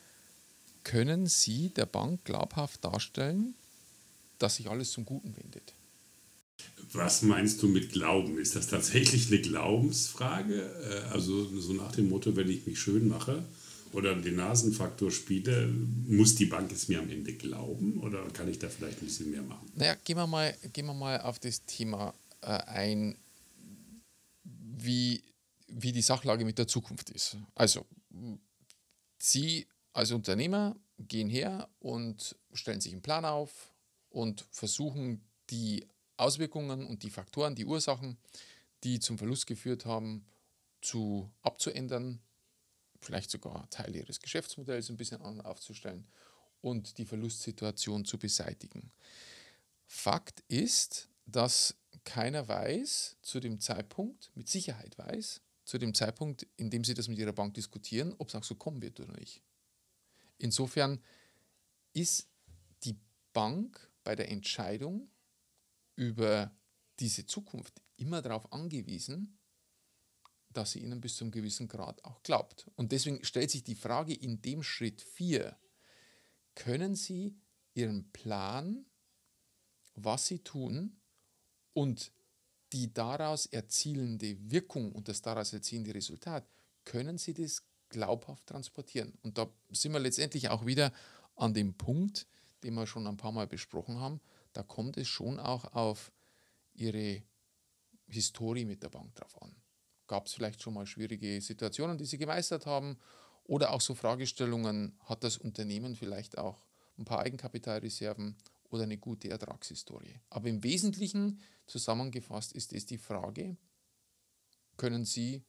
können 0.84 1.26
Sie 1.26 1.68
der 1.68 1.84
Bank 1.84 2.24
glaubhaft 2.24 2.82
darstellen, 2.82 3.54
dass 4.38 4.56
sich 4.56 4.70
alles 4.70 4.92
zum 4.92 5.04
Guten 5.04 5.36
wendet. 5.36 5.74
Was 6.94 7.20
meinst 7.20 7.62
du 7.62 7.68
mit 7.68 7.92
Glauben? 7.92 8.38
Ist 8.38 8.56
das 8.56 8.68
tatsächlich 8.68 9.26
eine 9.26 9.42
Glaubensfrage? 9.42 10.62
Äh, 10.62 11.12
also 11.12 11.44
so 11.60 11.74
nach 11.74 11.92
dem 11.92 12.08
Motto, 12.08 12.36
wenn 12.36 12.48
ich 12.48 12.66
mich 12.66 12.80
schön 12.80 13.06
mache 13.06 13.44
oder 13.96 14.14
den 14.14 14.36
Nasenfaktor 14.36 15.10
spiele, 15.10 15.68
muss 15.68 16.34
die 16.34 16.44
Bank 16.44 16.70
es 16.70 16.88
mir 16.88 16.98
am 16.98 17.08
Ende 17.08 17.32
glauben 17.32 17.98
oder 18.02 18.28
kann 18.28 18.46
ich 18.46 18.58
da 18.58 18.68
vielleicht 18.68 19.00
ein 19.00 19.06
bisschen 19.06 19.30
mehr 19.30 19.40
machen? 19.40 19.66
Naja, 19.74 19.96
gehen 20.04 20.18
wir 20.18 20.26
mal, 20.26 20.54
gehen 20.74 20.84
wir 20.84 20.92
mal 20.92 21.18
auf 21.22 21.38
das 21.38 21.64
Thema 21.64 22.12
äh, 22.42 22.48
ein, 22.48 23.16
wie, 24.44 25.22
wie 25.68 25.92
die 25.92 26.02
Sachlage 26.02 26.44
mit 26.44 26.58
der 26.58 26.68
Zukunft 26.68 27.08
ist. 27.08 27.38
Also, 27.54 27.86
Sie 29.18 29.66
als 29.94 30.12
Unternehmer 30.12 30.76
gehen 30.98 31.30
her 31.30 31.66
und 31.78 32.36
stellen 32.52 32.82
sich 32.82 32.92
einen 32.92 33.00
Plan 33.00 33.24
auf 33.24 33.72
und 34.10 34.44
versuchen 34.50 35.22
die 35.48 35.86
Auswirkungen 36.18 36.86
und 36.86 37.02
die 37.02 37.10
Faktoren, 37.10 37.54
die 37.54 37.64
Ursachen, 37.64 38.18
die 38.84 39.00
zum 39.00 39.16
Verlust 39.16 39.46
geführt 39.46 39.86
haben, 39.86 40.26
zu 40.82 41.30
abzuändern, 41.40 42.20
vielleicht 43.00 43.30
sogar 43.30 43.68
Teile 43.70 43.98
ihres 43.98 44.20
Geschäftsmodells 44.20 44.90
ein 44.90 44.96
bisschen 44.96 45.22
anders 45.22 45.46
aufzustellen 45.46 46.06
und 46.60 46.98
die 46.98 47.04
Verlustsituation 47.04 48.04
zu 48.04 48.18
beseitigen. 48.18 48.92
Fakt 49.86 50.42
ist, 50.48 51.08
dass 51.26 51.76
keiner 52.04 52.46
weiß 52.48 53.16
zu 53.22 53.40
dem 53.40 53.60
Zeitpunkt, 53.60 54.30
mit 54.34 54.48
Sicherheit 54.48 54.96
weiß, 54.98 55.42
zu 55.64 55.78
dem 55.78 55.94
Zeitpunkt, 55.94 56.46
in 56.56 56.70
dem 56.70 56.84
sie 56.84 56.94
das 56.94 57.08
mit 57.08 57.18
ihrer 57.18 57.32
Bank 57.32 57.54
diskutieren, 57.54 58.14
ob 58.18 58.28
es 58.28 58.34
auch 58.34 58.44
so 58.44 58.54
kommen 58.54 58.80
wird 58.80 59.00
oder 59.00 59.12
nicht. 59.18 59.42
Insofern 60.38 61.02
ist 61.92 62.28
die 62.84 62.96
Bank 63.32 63.90
bei 64.04 64.14
der 64.14 64.30
Entscheidung 64.30 65.10
über 65.96 66.54
diese 67.00 67.26
Zukunft 67.26 67.82
immer 67.96 68.22
darauf 68.22 68.52
angewiesen, 68.52 69.35
dass 70.56 70.72
sie 70.72 70.80
ihnen 70.80 71.00
bis 71.00 71.16
zu 71.16 71.24
einem 71.24 71.32
gewissen 71.32 71.68
Grad 71.68 72.04
auch 72.04 72.22
glaubt. 72.22 72.70
Und 72.76 72.92
deswegen 72.92 73.24
stellt 73.24 73.50
sich 73.50 73.64
die 73.64 73.74
Frage 73.74 74.14
in 74.14 74.40
dem 74.42 74.62
Schritt 74.62 75.02
4, 75.02 75.58
können 76.54 76.96
Sie 76.96 77.36
Ihren 77.74 78.10
Plan, 78.12 78.86
was 79.94 80.26
Sie 80.26 80.38
tun 80.38 80.96
und 81.74 82.10
die 82.72 82.92
daraus 82.92 83.46
erzielende 83.46 84.50
Wirkung 84.50 84.92
und 84.92 85.08
das 85.08 85.20
daraus 85.20 85.52
erzielende 85.52 85.94
Resultat, 85.94 86.48
können 86.84 87.18
Sie 87.18 87.34
das 87.34 87.62
glaubhaft 87.90 88.46
transportieren? 88.46 89.12
Und 89.22 89.38
da 89.38 89.48
sind 89.70 89.92
wir 89.92 90.00
letztendlich 90.00 90.48
auch 90.48 90.64
wieder 90.64 90.92
an 91.36 91.52
dem 91.52 91.74
Punkt, 91.76 92.26
den 92.62 92.74
wir 92.74 92.86
schon 92.86 93.06
ein 93.06 93.16
paar 93.16 93.32
Mal 93.32 93.46
besprochen 93.46 94.00
haben, 94.00 94.20
da 94.52 94.62
kommt 94.62 94.96
es 94.96 95.06
schon 95.08 95.38
auch 95.38 95.74
auf 95.74 96.10
ihre 96.72 97.22
Historie 98.08 98.64
mit 98.64 98.82
der 98.82 98.88
Bank 98.88 99.14
drauf 99.14 99.40
an. 99.42 99.54
Gab 100.06 100.26
es 100.26 100.34
vielleicht 100.34 100.62
schon 100.62 100.74
mal 100.74 100.86
schwierige 100.86 101.40
Situationen, 101.40 101.98
die 101.98 102.04
sie 102.04 102.18
gemeistert 102.18 102.66
haben? 102.66 102.98
Oder 103.44 103.72
auch 103.72 103.80
so 103.80 103.94
Fragestellungen, 103.94 104.98
hat 105.04 105.22
das 105.22 105.36
Unternehmen 105.36 105.94
vielleicht 105.94 106.38
auch 106.38 106.64
ein 106.98 107.04
paar 107.04 107.20
Eigenkapitalreserven 107.20 108.36
oder 108.70 108.84
eine 108.84 108.98
gute 108.98 109.30
Ertragshistorie? 109.30 110.20
Aber 110.30 110.48
im 110.48 110.62
Wesentlichen 110.64 111.40
zusammengefasst 111.66 112.52
ist 112.52 112.72
es 112.72 112.86
die 112.86 112.98
Frage, 112.98 113.56
können 114.76 115.04
Sie 115.04 115.42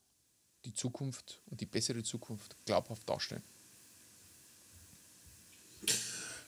die 0.66 0.74
Zukunft 0.74 1.42
und 1.46 1.62
die 1.62 1.66
bessere 1.66 2.04
Zukunft 2.04 2.56
glaubhaft 2.66 3.10
darstellen? 3.10 3.44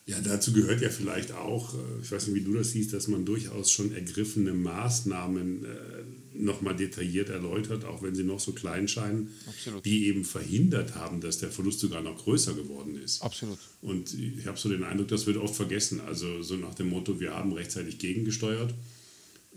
Ja, 0.09 0.19
dazu 0.21 0.53
gehört 0.53 0.81
ja 0.81 0.89
vielleicht 0.89 1.33
auch, 1.33 1.75
äh, 1.75 2.01
ich 2.01 2.11
weiß 2.11 2.27
nicht, 2.27 2.35
wie 2.35 2.43
du 2.43 2.55
das 2.55 2.71
siehst, 2.71 2.93
dass 2.93 3.07
man 3.07 3.25
durchaus 3.25 3.69
schon 3.69 3.93
ergriffene 3.93 4.53
Maßnahmen 4.53 5.65
äh, 5.65 5.98
nochmal 6.39 6.75
detailliert 6.75 7.29
erläutert, 7.29 7.85
auch 7.85 8.01
wenn 8.01 8.15
sie 8.15 8.23
noch 8.23 8.39
so 8.39 8.53
klein 8.53 8.87
scheinen, 8.87 9.29
Absolut. 9.47 9.85
die 9.85 10.07
eben 10.07 10.23
verhindert 10.23 10.95
haben, 10.95 11.21
dass 11.21 11.37
der 11.37 11.51
Verlust 11.51 11.79
sogar 11.79 12.01
noch 12.01 12.23
größer 12.23 12.53
geworden 12.53 12.95
ist. 12.95 13.21
Absolut. 13.21 13.59
Und 13.81 14.13
ich 14.13 14.45
habe 14.47 14.57
so 14.57 14.69
den 14.69 14.83
Eindruck, 14.83 15.09
das 15.09 15.27
wird 15.27 15.37
oft 15.37 15.55
vergessen. 15.55 16.01
Also 16.01 16.41
so 16.41 16.55
nach 16.55 16.75
dem 16.75 16.89
Motto, 16.89 17.19
wir 17.19 17.33
haben 17.35 17.51
rechtzeitig 17.53 17.99
gegengesteuert 17.99 18.73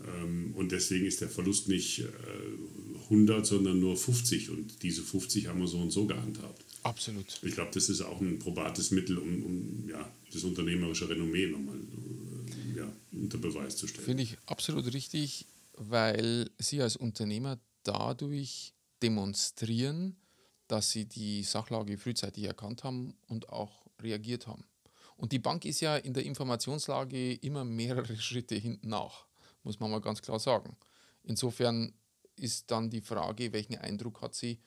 ähm, 0.05 0.53
und 0.55 0.71
deswegen 0.71 1.05
ist 1.05 1.21
der 1.21 1.29
Verlust 1.29 1.69
nicht 1.69 1.99
äh, 1.99 2.05
100, 3.03 3.45
sondern 3.45 3.79
nur 3.79 3.95
50 3.95 4.49
und 4.49 4.83
diese 4.83 5.03
50 5.03 5.47
haben 5.47 5.59
wir 5.59 5.67
so 5.67 5.79
und 5.79 5.91
so 5.91 6.05
gehandhabt. 6.05 6.63
Absolut. 6.83 7.39
Ich 7.43 7.53
glaube, 7.53 7.71
das 7.73 7.89
ist 7.89 8.01
auch 8.01 8.19
ein 8.19 8.39
probates 8.39 8.91
Mittel, 8.91 9.17
um, 9.17 9.43
um 9.43 9.89
ja, 9.89 10.11
das 10.33 10.43
unternehmerische 10.43 11.07
Renommee 11.07 11.47
nochmal 11.47 11.77
äh, 11.77 12.79
ja, 12.79 12.91
unter 13.11 13.37
Beweis 13.37 13.77
zu 13.77 13.87
stellen. 13.87 14.05
Finde 14.05 14.23
ich 14.23 14.37
absolut 14.47 14.93
richtig, 14.93 15.45
weil 15.75 16.49
Sie 16.57 16.81
als 16.81 16.95
Unternehmer 16.95 17.59
dadurch 17.83 18.73
demonstrieren, 19.01 20.17
dass 20.67 20.91
Sie 20.91 21.05
die 21.05 21.43
Sachlage 21.43 21.97
frühzeitig 21.97 22.45
erkannt 22.45 22.83
haben 22.83 23.15
und 23.27 23.49
auch 23.49 23.85
reagiert 23.99 24.47
haben. 24.47 24.65
Und 25.17 25.31
die 25.31 25.39
Bank 25.39 25.65
ist 25.65 25.81
ja 25.81 25.97
in 25.97 26.13
der 26.13 26.25
Informationslage 26.25 27.35
immer 27.35 27.63
mehrere 27.63 28.17
Schritte 28.19 28.55
hinten 28.55 28.89
nach, 28.89 29.25
muss 29.63 29.79
man 29.79 29.91
mal 29.91 30.01
ganz 30.01 30.21
klar 30.21 30.39
sagen. 30.39 30.75
Insofern 31.23 31.93
ist 32.35 32.69
dann 32.71 32.89
die 32.89 33.01
Frage, 33.01 33.53
welchen 33.53 33.77
Eindruck 33.77 34.21
hat 34.21 34.35
sie 34.35 34.59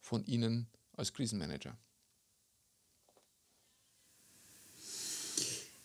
von 0.00 0.24
Ihnen 0.24 0.68
als 0.92 1.12
Krisenmanager. 1.12 1.76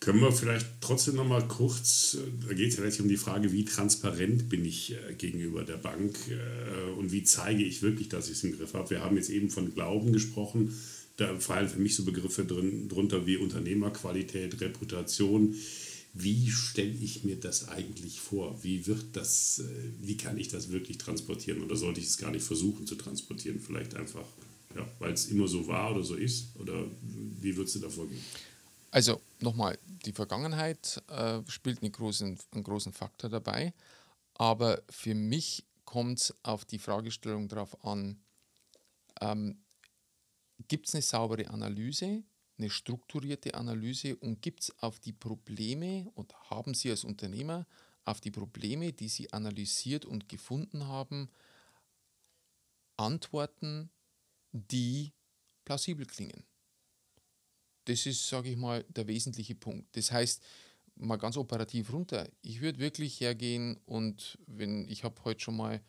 Können 0.02 0.20
wir 0.20 0.32
vielleicht 0.32 0.66
trotzdem 0.80 1.14
noch 1.14 1.28
mal 1.28 1.46
kurz, 1.46 2.18
äh, 2.20 2.48
da 2.48 2.54
geht 2.54 2.70
es 2.70 2.76
ja 2.76 2.82
letztlich 2.82 3.02
um 3.02 3.08
die 3.08 3.16
Frage, 3.16 3.52
wie 3.52 3.64
transparent 3.64 4.48
bin 4.48 4.64
ich 4.64 4.94
äh, 4.94 5.14
gegenüber 5.14 5.62
der 5.62 5.76
Bank 5.76 6.18
äh, 6.28 6.90
und 6.98 7.12
wie 7.12 7.22
zeige 7.22 7.62
ich 7.62 7.82
wirklich, 7.82 8.08
dass 8.08 8.26
ich 8.26 8.32
es 8.32 8.42
im 8.42 8.58
Griff 8.58 8.74
habe. 8.74 8.90
Wir 8.90 9.04
haben 9.04 9.14
jetzt 9.14 9.30
eben 9.30 9.48
von 9.48 9.72
Glauben 9.72 10.12
gesprochen, 10.12 10.74
da 11.18 11.38
fallen 11.38 11.68
für 11.68 11.78
mich 11.78 11.94
so 11.94 12.04
Begriffe 12.04 12.44
drin, 12.44 12.88
drunter 12.88 13.28
wie 13.28 13.36
Unternehmerqualität, 13.36 14.60
Reputation. 14.60 15.54
Wie 16.14 16.50
stelle 16.50 16.96
ich 17.00 17.22
mir 17.22 17.36
das 17.36 17.68
eigentlich 17.68 18.18
vor? 18.18 18.58
Wie 18.64 18.88
wird 18.88 19.04
das, 19.12 19.62
wie 20.00 20.16
kann 20.16 20.36
ich 20.36 20.48
das 20.48 20.72
wirklich 20.72 20.98
transportieren? 20.98 21.62
Oder 21.62 21.76
sollte 21.76 22.00
ich 22.00 22.06
es 22.06 22.18
gar 22.18 22.32
nicht 22.32 22.44
versuchen 22.44 22.88
zu 22.88 22.96
transportieren? 22.96 23.60
Vielleicht 23.60 23.94
einfach 23.94 24.26
ja, 24.74 24.86
weil 24.98 25.12
es 25.12 25.26
immer 25.26 25.48
so 25.48 25.66
war 25.68 25.94
oder 25.94 26.02
so 26.02 26.14
ist? 26.14 26.48
Oder 26.58 26.86
wie 27.40 27.56
würdest 27.56 27.76
du 27.76 27.80
da 27.80 27.88
vorgehen? 27.88 28.20
Also 28.92 29.22
nochmal, 29.40 29.78
die 30.04 30.12
Vergangenheit 30.12 31.02
äh, 31.08 31.40
spielt 31.48 31.82
einen 31.82 31.92
großen, 31.92 32.38
einen 32.52 32.62
großen 32.62 32.92
Faktor 32.92 33.30
dabei, 33.30 33.72
aber 34.34 34.82
für 34.90 35.14
mich 35.14 35.64
kommt 35.86 36.20
es 36.20 36.34
auf 36.42 36.66
die 36.66 36.78
Fragestellung 36.78 37.48
darauf 37.48 37.82
an, 37.86 38.20
ähm, 39.22 39.64
gibt 40.68 40.88
es 40.88 40.94
eine 40.94 41.02
saubere 41.02 41.48
Analyse, 41.48 42.22
eine 42.58 42.68
strukturierte 42.68 43.54
Analyse 43.54 44.14
und 44.16 44.42
gibt 44.42 44.60
es 44.64 44.78
auf 44.82 45.00
die 45.00 45.14
Probleme 45.14 46.10
und 46.14 46.34
haben 46.50 46.74
Sie 46.74 46.90
als 46.90 47.04
Unternehmer 47.04 47.66
auf 48.04 48.20
die 48.20 48.30
Probleme, 48.30 48.92
die 48.92 49.08
Sie 49.08 49.32
analysiert 49.32 50.04
und 50.04 50.28
gefunden 50.28 50.86
haben, 50.86 51.30
Antworten, 52.98 53.90
die 54.52 55.14
plausibel 55.64 56.04
klingen. 56.04 56.44
Das 57.84 58.06
ist, 58.06 58.28
sage 58.28 58.50
ich 58.50 58.56
mal, 58.56 58.84
der 58.88 59.06
wesentliche 59.06 59.54
Punkt. 59.54 59.96
Das 59.96 60.12
heißt, 60.12 60.42
mal 60.96 61.16
ganz 61.16 61.36
operativ 61.36 61.92
runter. 61.92 62.28
Ich 62.42 62.60
würde 62.60 62.78
wirklich 62.78 63.20
hergehen 63.20 63.78
und 63.86 64.38
wenn 64.46 64.88
ich 64.88 65.04
habe 65.04 65.22
heute 65.24 65.40
schon 65.40 65.56
mal 65.56 65.80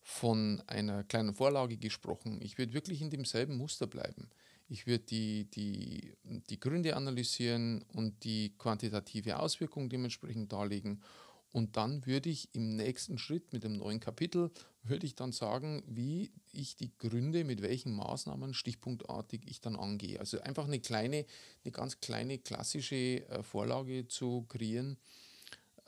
von 0.00 0.62
einer 0.66 1.04
kleinen 1.04 1.34
Vorlage 1.34 1.76
gesprochen, 1.76 2.40
ich 2.42 2.58
würde 2.58 2.72
wirklich 2.72 3.02
in 3.02 3.10
demselben 3.10 3.56
Muster 3.56 3.86
bleiben. 3.86 4.28
Ich 4.68 4.86
würde 4.86 5.04
die, 5.04 5.44
die, 5.50 6.14
die 6.24 6.58
Gründe 6.58 6.96
analysieren 6.96 7.84
und 7.92 8.24
die 8.24 8.54
quantitative 8.56 9.38
Auswirkung 9.38 9.88
dementsprechend 9.88 10.52
darlegen 10.52 11.02
und 11.52 11.76
dann 11.76 12.06
würde 12.06 12.30
ich 12.30 12.48
im 12.54 12.76
nächsten 12.76 13.18
Schritt 13.18 13.52
mit 13.52 13.62
dem 13.62 13.76
neuen 13.76 14.00
Kapitel, 14.00 14.50
würde 14.82 15.06
ich 15.06 15.14
dann 15.14 15.32
sagen, 15.32 15.82
wie 15.86 16.32
ich 16.52 16.76
die 16.76 16.96
Gründe, 16.98 17.44
mit 17.44 17.62
welchen 17.62 17.94
Maßnahmen 17.94 18.52
stichpunktartig 18.52 19.42
ich 19.46 19.60
dann 19.60 19.76
angehe. 19.76 20.18
Also 20.18 20.40
einfach 20.40 20.66
eine 20.66 20.80
kleine, 20.80 21.24
eine 21.64 21.72
ganz 21.72 22.00
kleine 22.00 22.38
klassische 22.38 23.26
äh, 23.28 23.42
Vorlage 23.42 24.08
zu 24.08 24.42
kreieren, 24.48 24.98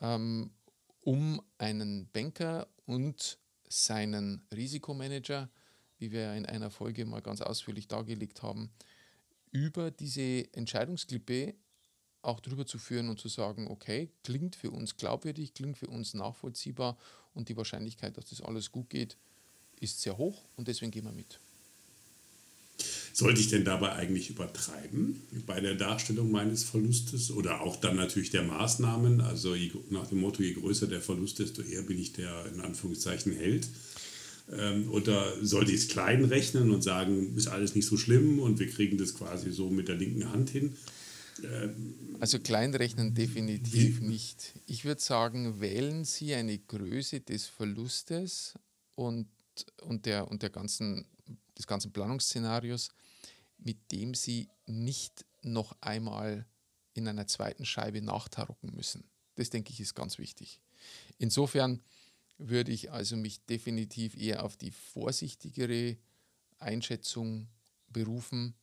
ähm, 0.00 0.52
um 1.00 1.42
einen 1.58 2.08
Banker 2.12 2.68
und 2.86 3.38
seinen 3.68 4.46
Risikomanager, 4.54 5.50
wie 5.98 6.12
wir 6.12 6.34
in 6.34 6.46
einer 6.46 6.70
Folge 6.70 7.04
mal 7.04 7.22
ganz 7.22 7.40
ausführlich 7.40 7.88
dargelegt 7.88 8.42
haben, 8.42 8.70
über 9.50 9.90
diese 9.90 10.52
Entscheidungsklippe 10.52 11.54
auch 12.22 12.40
drüber 12.40 12.66
zu 12.66 12.78
führen 12.78 13.08
und 13.08 13.20
zu 13.20 13.28
sagen, 13.28 13.68
okay, 13.68 14.10
klingt 14.22 14.56
für 14.56 14.70
uns 14.70 14.96
glaubwürdig, 14.96 15.52
klingt 15.52 15.78
für 15.78 15.88
uns 15.88 16.14
nachvollziehbar 16.14 16.96
und 17.34 17.48
die 17.48 17.56
Wahrscheinlichkeit, 17.56 18.16
dass 18.16 18.30
das 18.30 18.40
alles 18.40 18.72
gut 18.72 18.90
geht, 18.90 19.16
ist 19.80 20.00
sehr 20.00 20.16
hoch 20.16 20.42
und 20.56 20.68
deswegen 20.68 20.90
gehen 20.90 21.04
wir 21.04 21.12
mit. 21.12 21.38
Sollte 23.12 23.40
ich 23.40 23.48
denn 23.48 23.64
dabei 23.64 23.92
eigentlich 23.92 24.30
übertreiben 24.30 25.22
bei 25.46 25.60
der 25.60 25.76
Darstellung 25.76 26.32
meines 26.32 26.64
Verlustes 26.64 27.30
oder 27.30 27.60
auch 27.60 27.76
dann 27.76 27.94
natürlich 27.94 28.30
der 28.30 28.42
Maßnahmen? 28.42 29.20
Also 29.20 29.54
nach 29.90 30.08
dem 30.08 30.20
Motto, 30.20 30.42
je 30.42 30.54
größer 30.54 30.88
der 30.88 31.00
Verlust, 31.00 31.38
desto 31.38 31.62
eher 31.62 31.82
bin 31.82 32.00
ich 32.00 32.12
der 32.12 32.46
in 32.52 32.60
Anführungszeichen 32.60 33.32
Held. 33.32 33.68
Ähm, 34.52 34.90
oder 34.90 35.32
sollte 35.44 35.70
ich 35.70 35.82
es 35.82 35.88
klein 35.88 36.24
rechnen 36.24 36.72
und 36.72 36.82
sagen, 36.82 37.36
ist 37.36 37.46
alles 37.46 37.76
nicht 37.76 37.86
so 37.86 37.96
schlimm 37.96 38.40
und 38.40 38.58
wir 38.58 38.68
kriegen 38.68 38.98
das 38.98 39.14
quasi 39.14 39.52
so 39.52 39.70
mit 39.70 39.86
der 39.86 39.94
linken 39.94 40.32
Hand 40.32 40.50
hin? 40.50 40.76
Ähm, 41.44 42.16
also 42.20 42.38
kleinrechnen 42.38 43.14
definitiv 43.14 44.00
nicht. 44.00 44.58
Ich 44.66 44.84
würde 44.84 45.00
sagen, 45.00 45.60
wählen 45.60 46.04
Sie 46.04 46.34
eine 46.34 46.58
Größe 46.58 47.20
des 47.20 47.46
Verlustes 47.46 48.54
und, 48.94 49.28
und, 49.82 50.06
der, 50.06 50.28
und 50.30 50.42
der 50.42 50.50
ganzen, 50.50 51.06
des 51.56 51.66
ganzen 51.66 51.92
Planungsszenarios, 51.92 52.90
mit 53.58 53.92
dem 53.92 54.14
Sie 54.14 54.48
nicht 54.66 55.24
noch 55.42 55.76
einmal 55.80 56.46
in 56.94 57.08
einer 57.08 57.26
zweiten 57.26 57.64
Scheibe 57.64 58.00
nachtarocken 58.00 58.74
müssen. 58.74 59.04
Das 59.34 59.50
denke 59.50 59.72
ich 59.72 59.80
ist 59.80 59.94
ganz 59.94 60.18
wichtig. 60.18 60.60
Insofern 61.18 61.80
würde 62.38 62.72
ich 62.72 62.90
also 62.90 63.16
mich 63.16 63.44
definitiv 63.46 64.16
eher 64.16 64.44
auf 64.44 64.56
die 64.56 64.70
vorsichtigere 64.70 65.96
Einschätzung 66.58 67.48
berufen 67.88 68.54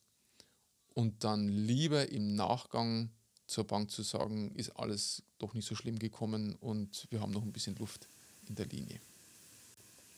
und 0.93 1.23
dann 1.23 1.47
lieber 1.47 2.11
im 2.11 2.35
Nachgang 2.35 3.09
zur 3.47 3.65
Bank 3.65 3.91
zu 3.91 4.03
sagen, 4.03 4.51
ist 4.55 4.71
alles 4.71 5.23
doch 5.37 5.53
nicht 5.53 5.67
so 5.67 5.75
schlimm 5.75 5.99
gekommen 5.99 6.55
und 6.61 7.07
wir 7.09 7.19
haben 7.19 7.31
noch 7.31 7.43
ein 7.43 7.51
bisschen 7.51 7.75
Luft 7.75 8.07
in 8.47 8.55
der 8.55 8.65
Linie. 8.67 8.99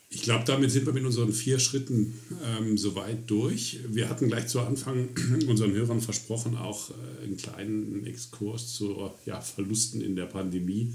Ich 0.09 0.21
glaube, 0.21 0.43
damit 0.45 0.69
sind 0.69 0.85
wir 0.85 0.93
mit 0.93 1.03
unseren 1.03 1.33
vier 1.33 1.57
Schritten 1.57 2.13
ähm, 2.45 2.77
soweit 2.77 3.27
durch. 3.27 3.79
Wir 3.87 4.09
hatten 4.09 4.27
gleich 4.27 4.47
zu 4.47 4.59
Anfang 4.59 5.09
unseren 5.47 5.73
Hörern 5.73 6.01
versprochen, 6.01 6.55
auch 6.55 6.91
äh, 6.91 7.23
einen 7.23 7.37
kleinen 7.37 8.05
Exkurs 8.05 8.73
zu 8.73 9.09
ja, 9.25 9.41
Verlusten 9.41 10.01
in 10.01 10.15
der 10.15 10.27
Pandemie 10.27 10.93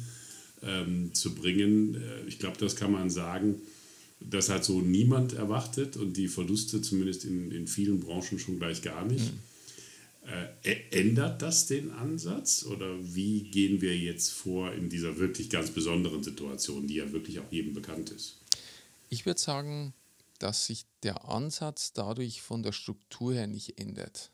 ähm, 0.62 1.12
zu 1.14 1.35
bringen. 1.35 1.97
Äh, 1.97 2.29
ich 2.29 2.38
glaube, 2.38 2.59
das 2.59 2.77
kann 2.77 2.93
man 2.93 3.11
sagen. 3.11 3.57
Das 4.21 4.49
hat 4.49 4.64
so 4.64 4.81
niemand 4.81 5.33
erwartet 5.33 5.97
und 5.97 6.17
die 6.17 6.29
Verluste 6.29 6.81
zumindest 6.81 7.25
in, 7.25 7.51
in 7.51 7.67
vielen 7.67 7.99
Branchen 7.99 8.38
schon 8.38 8.59
gleich 8.61 8.83
gar 8.83 9.05
nicht. 9.05 9.33
Mhm. 9.33 9.38
Äh, 10.29 10.91
ändert 10.91 11.41
das 11.41 11.67
den 11.67 11.91
Ansatz 11.91 12.62
oder 12.64 12.99
wie 13.01 13.51
gehen 13.51 13.81
wir 13.81 13.97
jetzt 13.97 14.31
vor 14.31 14.73
in 14.73 14.91
dieser 14.91 15.17
wirklich 15.17 15.49
ganz 15.49 15.71
besonderen 15.71 16.23
Situation, 16.23 16.87
die 16.87 16.97
ja 16.97 17.12
wirklich 17.12 17.38
auch 17.38 17.51
jedem 17.51 17.73
bekannt 17.73 18.11
ist? 18.11 18.37
Ich 19.09 19.25
würde 19.25 19.41
sagen, 19.41 19.95
dass 20.38 20.67
sich 20.67 20.85
der 21.03 21.29
Ansatz 21.29 21.95
dadurch 21.95 22.43
von 22.43 22.62
der 22.62 22.73
Struktur 22.73 23.33
her 23.33 23.47
nicht 23.47 23.81
ändert. 23.81 24.31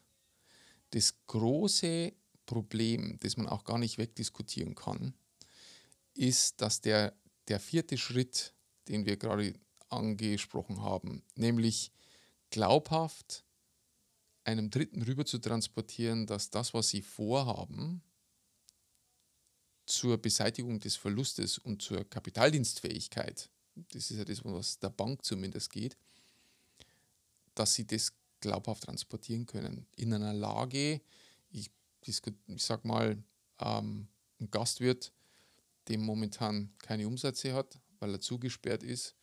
Das 0.90 1.14
große 1.28 2.12
Problem, 2.44 3.18
das 3.20 3.36
man 3.36 3.46
auch 3.46 3.62
gar 3.62 3.78
nicht 3.78 3.96
wegdiskutieren 3.96 4.74
kann, 4.74 5.14
ist, 6.14 6.60
dass 6.60 6.80
der, 6.80 7.14
der 7.46 7.60
vierte 7.60 7.98
Schritt, 7.98 8.52
den 8.88 9.06
wir 9.06 9.16
gerade 9.16 9.54
angesprochen 9.90 10.82
haben, 10.82 11.22
nämlich 11.36 11.92
glaubhaft 12.50 13.44
einem 14.44 14.70
Dritten 14.70 15.02
rüber 15.02 15.24
zu 15.24 15.38
transportieren, 15.38 16.26
dass 16.26 16.50
das, 16.50 16.74
was 16.74 16.88
sie 16.88 17.02
vorhaben, 17.02 18.02
zur 19.86 20.18
Beseitigung 20.18 20.80
des 20.80 20.96
Verlustes 20.96 21.58
und 21.58 21.82
zur 21.82 22.04
Kapitaldienstfähigkeit, 22.04 23.50
das 23.74 24.10
ist 24.10 24.18
ja 24.18 24.24
das, 24.24 24.44
was 24.44 24.78
der 24.78 24.90
Bank 24.90 25.24
zumindest 25.24 25.70
geht, 25.70 25.96
dass 27.54 27.74
sie 27.74 27.86
das 27.86 28.12
glaubhaft 28.40 28.84
transportieren 28.84 29.46
können. 29.46 29.86
In 29.96 30.12
einer 30.12 30.32
Lage, 30.32 31.00
ich, 31.50 31.70
ich 32.06 32.20
sag 32.58 32.84
mal, 32.84 33.22
ähm, 33.60 34.08
ein 34.40 34.50
Gastwirt, 34.50 35.12
dem 35.88 36.02
momentan 36.02 36.72
keine 36.78 37.06
Umsätze 37.06 37.54
hat, 37.54 37.78
weil 37.98 38.12
er 38.12 38.20
zugesperrt 38.20 38.82
ist, 38.82 39.14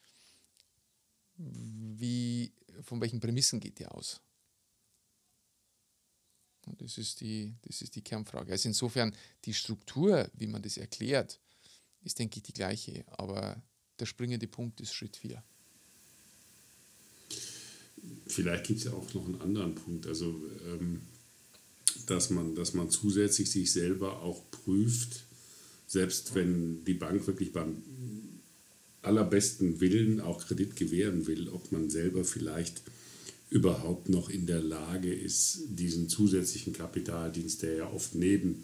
wie, 1.37 2.53
von 2.81 3.01
welchen 3.01 3.19
Prämissen 3.19 3.59
geht 3.59 3.79
der 3.79 3.93
aus? 3.95 4.21
Das 6.79 6.97
ist, 6.97 7.21
die, 7.21 7.53
das 7.63 7.81
ist 7.81 7.95
die 7.95 8.01
Kernfrage. 8.01 8.51
Also 8.51 8.67
insofern, 8.69 9.13
die 9.45 9.53
Struktur, 9.53 10.29
wie 10.33 10.47
man 10.47 10.61
das 10.61 10.77
erklärt, 10.77 11.39
ist, 12.03 12.19
denke 12.19 12.37
ich, 12.37 12.43
die 12.43 12.53
gleiche. 12.53 13.03
Aber 13.07 13.61
der 13.99 14.05
springende 14.05 14.47
Punkt 14.47 14.81
ist 14.81 14.93
Schritt 14.93 15.15
4. 15.17 15.43
Vielleicht 18.27 18.65
gibt 18.65 18.79
es 18.79 18.85
ja 18.85 18.93
auch 18.93 19.13
noch 19.13 19.25
einen 19.25 19.41
anderen 19.41 19.75
Punkt. 19.75 20.07
Also, 20.07 20.41
ähm, 20.65 21.01
dass, 22.07 22.29
man, 22.29 22.55
dass 22.55 22.73
man 22.73 22.89
zusätzlich 22.89 23.51
sich 23.51 23.71
selber 23.71 24.21
auch 24.21 24.49
prüft, 24.49 25.25
selbst 25.87 26.33
wenn 26.35 26.83
die 26.85 26.93
Bank 26.93 27.27
wirklich 27.27 27.51
beim 27.51 27.83
allerbesten 29.01 29.79
Willen 29.81 30.21
auch 30.21 30.45
Kredit 30.45 30.75
gewähren 30.75 31.27
will, 31.27 31.49
ob 31.49 31.71
man 31.71 31.89
selber 31.89 32.23
vielleicht 32.23 32.81
überhaupt 33.51 34.07
noch 34.07 34.29
in 34.29 34.45
der 34.47 34.61
Lage 34.61 35.13
ist, 35.13 35.59
diesen 35.67 36.07
zusätzlichen 36.07 36.71
Kapitaldienst, 36.71 37.61
der 37.61 37.75
ja 37.75 37.91
oft 37.91 38.15
neben 38.15 38.63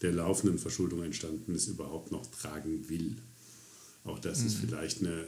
der 0.00 0.12
laufenden 0.12 0.58
Verschuldung 0.58 1.02
entstanden 1.02 1.56
ist, 1.56 1.66
überhaupt 1.66 2.12
noch 2.12 2.24
tragen 2.26 2.88
will. 2.88 3.16
Auch 4.04 4.20
das 4.20 4.40
mhm. 4.40 4.46
ist 4.46 4.54
vielleicht 4.58 5.00
eine, 5.00 5.24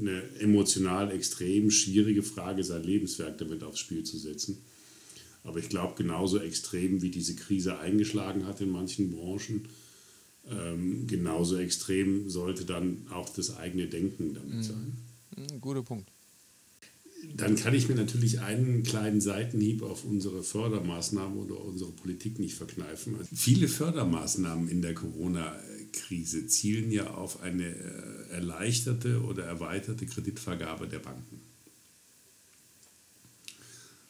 eine 0.00 0.22
emotional 0.40 1.12
extrem 1.12 1.70
schwierige 1.70 2.22
Frage, 2.22 2.64
sein 2.64 2.82
Lebenswerk 2.82 3.36
damit 3.36 3.62
aufs 3.62 3.80
Spiel 3.80 4.04
zu 4.04 4.16
setzen. 4.16 4.56
Aber 5.42 5.58
ich 5.58 5.68
glaube, 5.68 5.92
genauso 5.94 6.38
extrem 6.38 7.02
wie 7.02 7.10
diese 7.10 7.36
Krise 7.36 7.78
eingeschlagen 7.78 8.46
hat 8.46 8.62
in 8.62 8.70
manchen 8.70 9.10
Branchen, 9.10 9.68
ähm, 10.50 11.06
genauso 11.06 11.58
extrem 11.58 12.30
sollte 12.30 12.64
dann 12.64 13.06
auch 13.10 13.28
das 13.28 13.54
eigene 13.54 13.86
Denken 13.86 14.32
damit 14.32 14.54
mhm. 14.54 14.62
sein. 14.62 14.92
Mhm, 15.36 15.60
guter 15.60 15.82
Punkt 15.82 16.13
dann 17.34 17.56
kann 17.56 17.74
ich 17.74 17.88
mir 17.88 17.94
natürlich 17.94 18.40
einen 18.40 18.82
kleinen 18.82 19.20
Seitenhieb 19.20 19.82
auf 19.82 20.04
unsere 20.04 20.42
Fördermaßnahmen 20.42 21.38
oder 21.38 21.60
unsere 21.60 21.90
Politik 21.92 22.38
nicht 22.38 22.54
verkneifen. 22.54 23.16
Viele 23.34 23.68
Fördermaßnahmen 23.68 24.68
in 24.68 24.82
der 24.82 24.94
Corona-Krise 24.94 26.46
zielen 26.46 26.90
ja 26.90 27.14
auf 27.14 27.40
eine 27.42 27.64
äh, 27.64 28.30
erleichterte 28.32 29.22
oder 29.22 29.44
erweiterte 29.44 30.06
Kreditvergabe 30.06 30.86
der 30.86 31.00
Banken. 31.00 31.40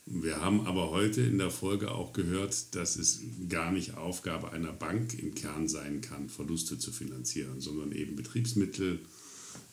Wir 0.06 0.40
haben 0.40 0.66
aber 0.66 0.90
heute 0.90 1.22
in 1.22 1.38
der 1.38 1.50
Folge 1.50 1.90
auch 1.90 2.12
gehört, 2.12 2.74
dass 2.74 2.96
es 2.96 3.20
gar 3.48 3.72
nicht 3.72 3.96
Aufgabe 3.96 4.52
einer 4.52 4.72
Bank 4.72 5.18
im 5.18 5.34
Kern 5.34 5.66
sein 5.66 6.02
kann, 6.02 6.28
Verluste 6.28 6.78
zu 6.78 6.92
finanzieren, 6.92 7.60
sondern 7.60 7.90
eben 7.92 8.14
Betriebsmittel, 8.14 9.00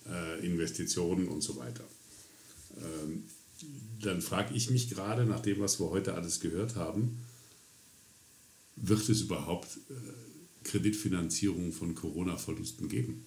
äh, 0.10 0.45
Investitionen 0.45 1.27
und 1.27 1.41
so 1.41 1.58
weiter. 1.58 1.84
Ähm, 2.77 3.23
dann 4.01 4.21
frage 4.21 4.53
ich 4.55 4.69
mich 4.69 4.89
gerade, 4.89 5.25
nach 5.25 5.41
dem, 5.41 5.60
was 5.60 5.79
wir 5.79 5.89
heute 5.89 6.15
alles 6.15 6.39
gehört 6.39 6.75
haben, 6.75 7.25
wird 8.75 9.07
es 9.07 9.21
überhaupt 9.21 9.77
äh, 9.89 9.93
Kreditfinanzierung 10.63 11.71
von 11.71 11.93
Corona-Verlusten 11.93 12.88
geben? 12.88 13.25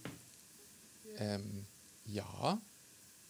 Ähm, 1.17 1.65
ja, 2.07 2.61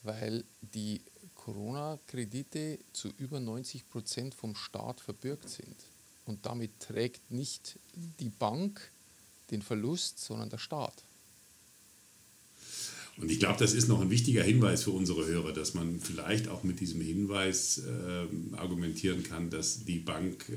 weil 0.03 0.44
die 0.61 1.00
Corona-Kredite 1.35 2.79
zu 2.92 3.09
über 3.18 3.40
90 3.40 3.88
Prozent 3.88 4.35
vom 4.35 4.55
Staat 4.55 5.00
verbürgt 5.00 5.48
sind. 5.50 5.77
Und 6.24 6.46
damit 6.46 6.81
trägt 6.81 7.31
nicht 7.31 7.79
die 7.94 8.31
Bank 8.31 8.90
den 9.50 9.61
Verlust, 9.61 10.18
sondern 10.20 10.48
der 10.48 10.59
Staat. 10.59 11.03
Und 13.16 13.31
ich 13.31 13.38
glaube, 13.38 13.59
das 13.59 13.74
ist 13.74 13.88
noch 13.88 14.00
ein 14.00 14.11
wichtiger 14.11 14.42
Hinweis 14.42 14.83
für 14.83 14.90
unsere 14.90 15.27
Hörer, 15.27 15.53
dass 15.53 15.74
man 15.74 16.00
vielleicht 16.00 16.48
auch 16.48 16.64
mit 16.64 16.81
diesem 16.81 17.00
Hinweis 17.00 17.79
äh, 17.79 18.57
argumentieren 18.57 19.22
kann, 19.22 19.50
dass 19.50 19.85
die 19.85 20.00
Bank, 20.00 20.48
äh, 20.48 20.57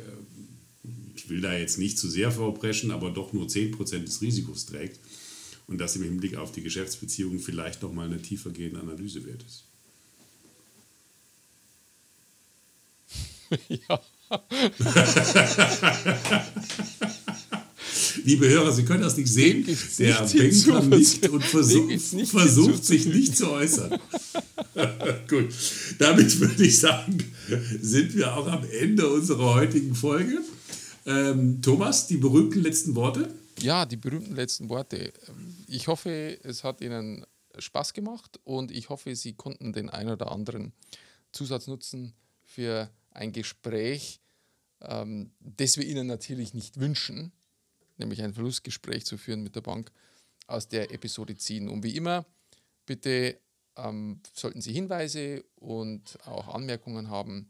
ich 1.15 1.29
will 1.29 1.41
da 1.41 1.55
jetzt 1.55 1.77
nicht 1.77 1.99
zu 1.99 2.09
sehr 2.09 2.31
vorpreschen, 2.31 2.91
aber 2.91 3.11
doch 3.11 3.31
nur 3.31 3.47
10% 3.47 3.99
des 3.99 4.21
Risikos 4.21 4.65
trägt 4.65 4.99
und 5.67 5.77
das 5.77 5.95
im 5.95 6.03
Hinblick 6.03 6.35
auf 6.35 6.51
die 6.51 6.63
Geschäftsbeziehungen 6.63 7.39
vielleicht 7.39 7.83
nochmal 7.83 8.07
eine 8.07 8.21
tiefergehende 8.21 8.79
Analyse 8.79 9.23
wert 9.25 9.43
ist. 9.43 9.63
ja. 13.69 14.01
Liebe 18.27 18.49
Hörer, 18.49 18.73
Sie 18.73 18.83
können 18.83 19.03
das 19.03 19.15
nicht 19.15 19.31
sehen. 19.31 19.65
Der 19.99 20.21
Bänkler 20.25 20.83
nickt 20.83 21.29
und 21.29 21.45
versucht, 21.45 22.27
versucht 22.27 22.83
sich 22.83 23.05
nicht 23.05 23.37
zu 23.37 23.49
äußern. 23.49 23.97
Gut, 25.29 25.47
damit 25.97 26.37
würde 26.37 26.65
ich 26.65 26.77
sagen, 26.77 27.19
sind 27.79 28.13
wir 28.17 28.35
auch 28.35 28.47
am 28.47 28.65
Ende 28.69 29.07
unserer 29.07 29.55
heutigen 29.55 29.95
Folge. 29.95 30.41
Ähm, 31.05 31.61
Thomas, 31.61 32.07
die 32.07 32.17
berühmten 32.17 32.61
letzten 32.61 32.95
Worte? 32.95 33.33
Ja, 33.59 33.85
die 33.85 33.95
berühmten 33.95 34.35
letzten 34.35 34.67
Worte. 34.67 35.13
Ich 35.69 35.87
hoffe, 35.87 36.37
es 36.43 36.65
hat 36.65 36.81
Ihnen 36.81 37.25
Spaß 37.57 37.93
gemacht 37.93 38.41
und 38.43 38.71
ich 38.71 38.89
hoffe, 38.89 39.15
Sie 39.15 39.35
konnten 39.35 39.71
den 39.71 39.89
einen 39.89 40.09
oder 40.09 40.33
anderen 40.33 40.73
Zusatznutzen 41.31 42.11
für 42.43 42.89
ein 43.11 43.31
Gespräch, 43.31 44.19
ähm, 44.81 45.31
das 45.39 45.77
wir 45.77 45.85
Ihnen 45.85 46.07
natürlich 46.07 46.53
nicht 46.53 46.77
wünschen, 46.77 47.31
nämlich 47.97 48.21
ein 48.21 48.33
Verlustgespräch 48.33 49.05
zu 49.05 49.17
führen 49.17 49.43
mit 49.43 49.55
der 49.55 49.61
Bank, 49.61 49.91
aus 50.47 50.67
der 50.67 50.91
Episode 50.91 51.35
ziehen. 51.35 51.69
Und 51.69 51.83
wie 51.83 51.95
immer, 51.95 52.25
bitte 52.85 53.37
ähm, 53.75 54.21
sollten 54.33 54.61
Sie 54.61 54.73
Hinweise 54.73 55.43
und 55.55 56.17
auch 56.25 56.53
Anmerkungen 56.53 57.09
haben, 57.09 57.49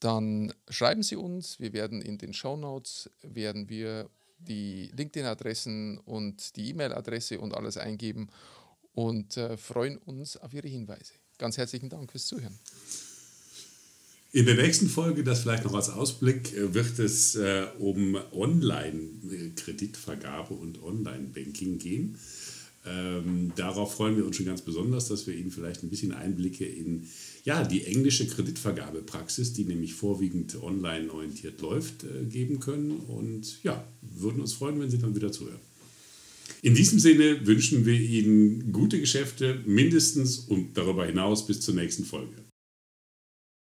dann 0.00 0.52
schreiben 0.68 1.02
Sie 1.02 1.16
uns. 1.16 1.58
Wir 1.60 1.72
werden 1.72 2.02
in 2.02 2.18
den 2.18 2.32
Show 2.32 2.56
Notes 2.56 3.10
werden 3.22 3.68
wir 3.68 4.10
die 4.38 4.90
LinkedIn-Adressen 4.94 5.98
und 5.98 6.56
die 6.56 6.70
E-Mail-Adresse 6.70 7.40
und 7.40 7.54
alles 7.54 7.78
eingeben 7.78 8.28
und 8.92 9.36
äh, 9.36 9.56
freuen 9.56 9.96
uns 9.98 10.36
auf 10.36 10.52
Ihre 10.52 10.68
Hinweise. 10.68 11.14
Ganz 11.38 11.56
herzlichen 11.56 11.88
Dank 11.88 12.10
fürs 12.10 12.26
Zuhören. 12.26 12.58
In 14.34 14.44
der 14.46 14.56
nächsten 14.56 14.88
Folge, 14.88 15.22
das 15.22 15.42
vielleicht 15.42 15.62
noch 15.62 15.74
als 15.74 15.90
Ausblick, 15.90 16.56
äh, 16.56 16.74
wird 16.74 16.98
es 16.98 17.36
äh, 17.36 17.66
um 17.78 18.18
Online-Kreditvergabe 18.32 20.54
und 20.54 20.82
Online-Banking 20.82 21.78
gehen. 21.78 22.18
Ähm, 22.84 23.52
darauf 23.54 23.94
freuen 23.94 24.16
wir 24.16 24.26
uns 24.26 24.34
schon 24.34 24.46
ganz 24.46 24.62
besonders, 24.62 25.06
dass 25.06 25.28
wir 25.28 25.36
Ihnen 25.36 25.52
vielleicht 25.52 25.84
ein 25.84 25.88
bisschen 25.88 26.10
Einblicke 26.10 26.64
in 26.64 27.06
ja, 27.44 27.62
die 27.62 27.84
englische 27.84 28.26
Kreditvergabepraxis, 28.26 29.52
die 29.52 29.66
nämlich 29.66 29.94
vorwiegend 29.94 30.60
online 30.60 31.12
orientiert 31.12 31.60
läuft, 31.60 32.02
äh, 32.02 32.24
geben 32.24 32.58
können. 32.58 32.90
Und 32.90 33.62
ja, 33.62 33.86
würden 34.02 34.40
uns 34.40 34.54
freuen, 34.54 34.80
wenn 34.80 34.90
Sie 34.90 34.98
dann 34.98 35.14
wieder 35.14 35.30
zuhören. 35.30 35.60
In 36.60 36.74
diesem 36.74 36.98
Sinne 36.98 37.46
wünschen 37.46 37.86
wir 37.86 38.00
Ihnen 38.00 38.72
gute 38.72 38.98
Geschäfte, 38.98 39.60
mindestens 39.64 40.40
und 40.40 40.76
darüber 40.76 41.06
hinaus 41.06 41.46
bis 41.46 41.60
zur 41.60 41.74
nächsten 41.74 42.04
Folge. 42.04 42.43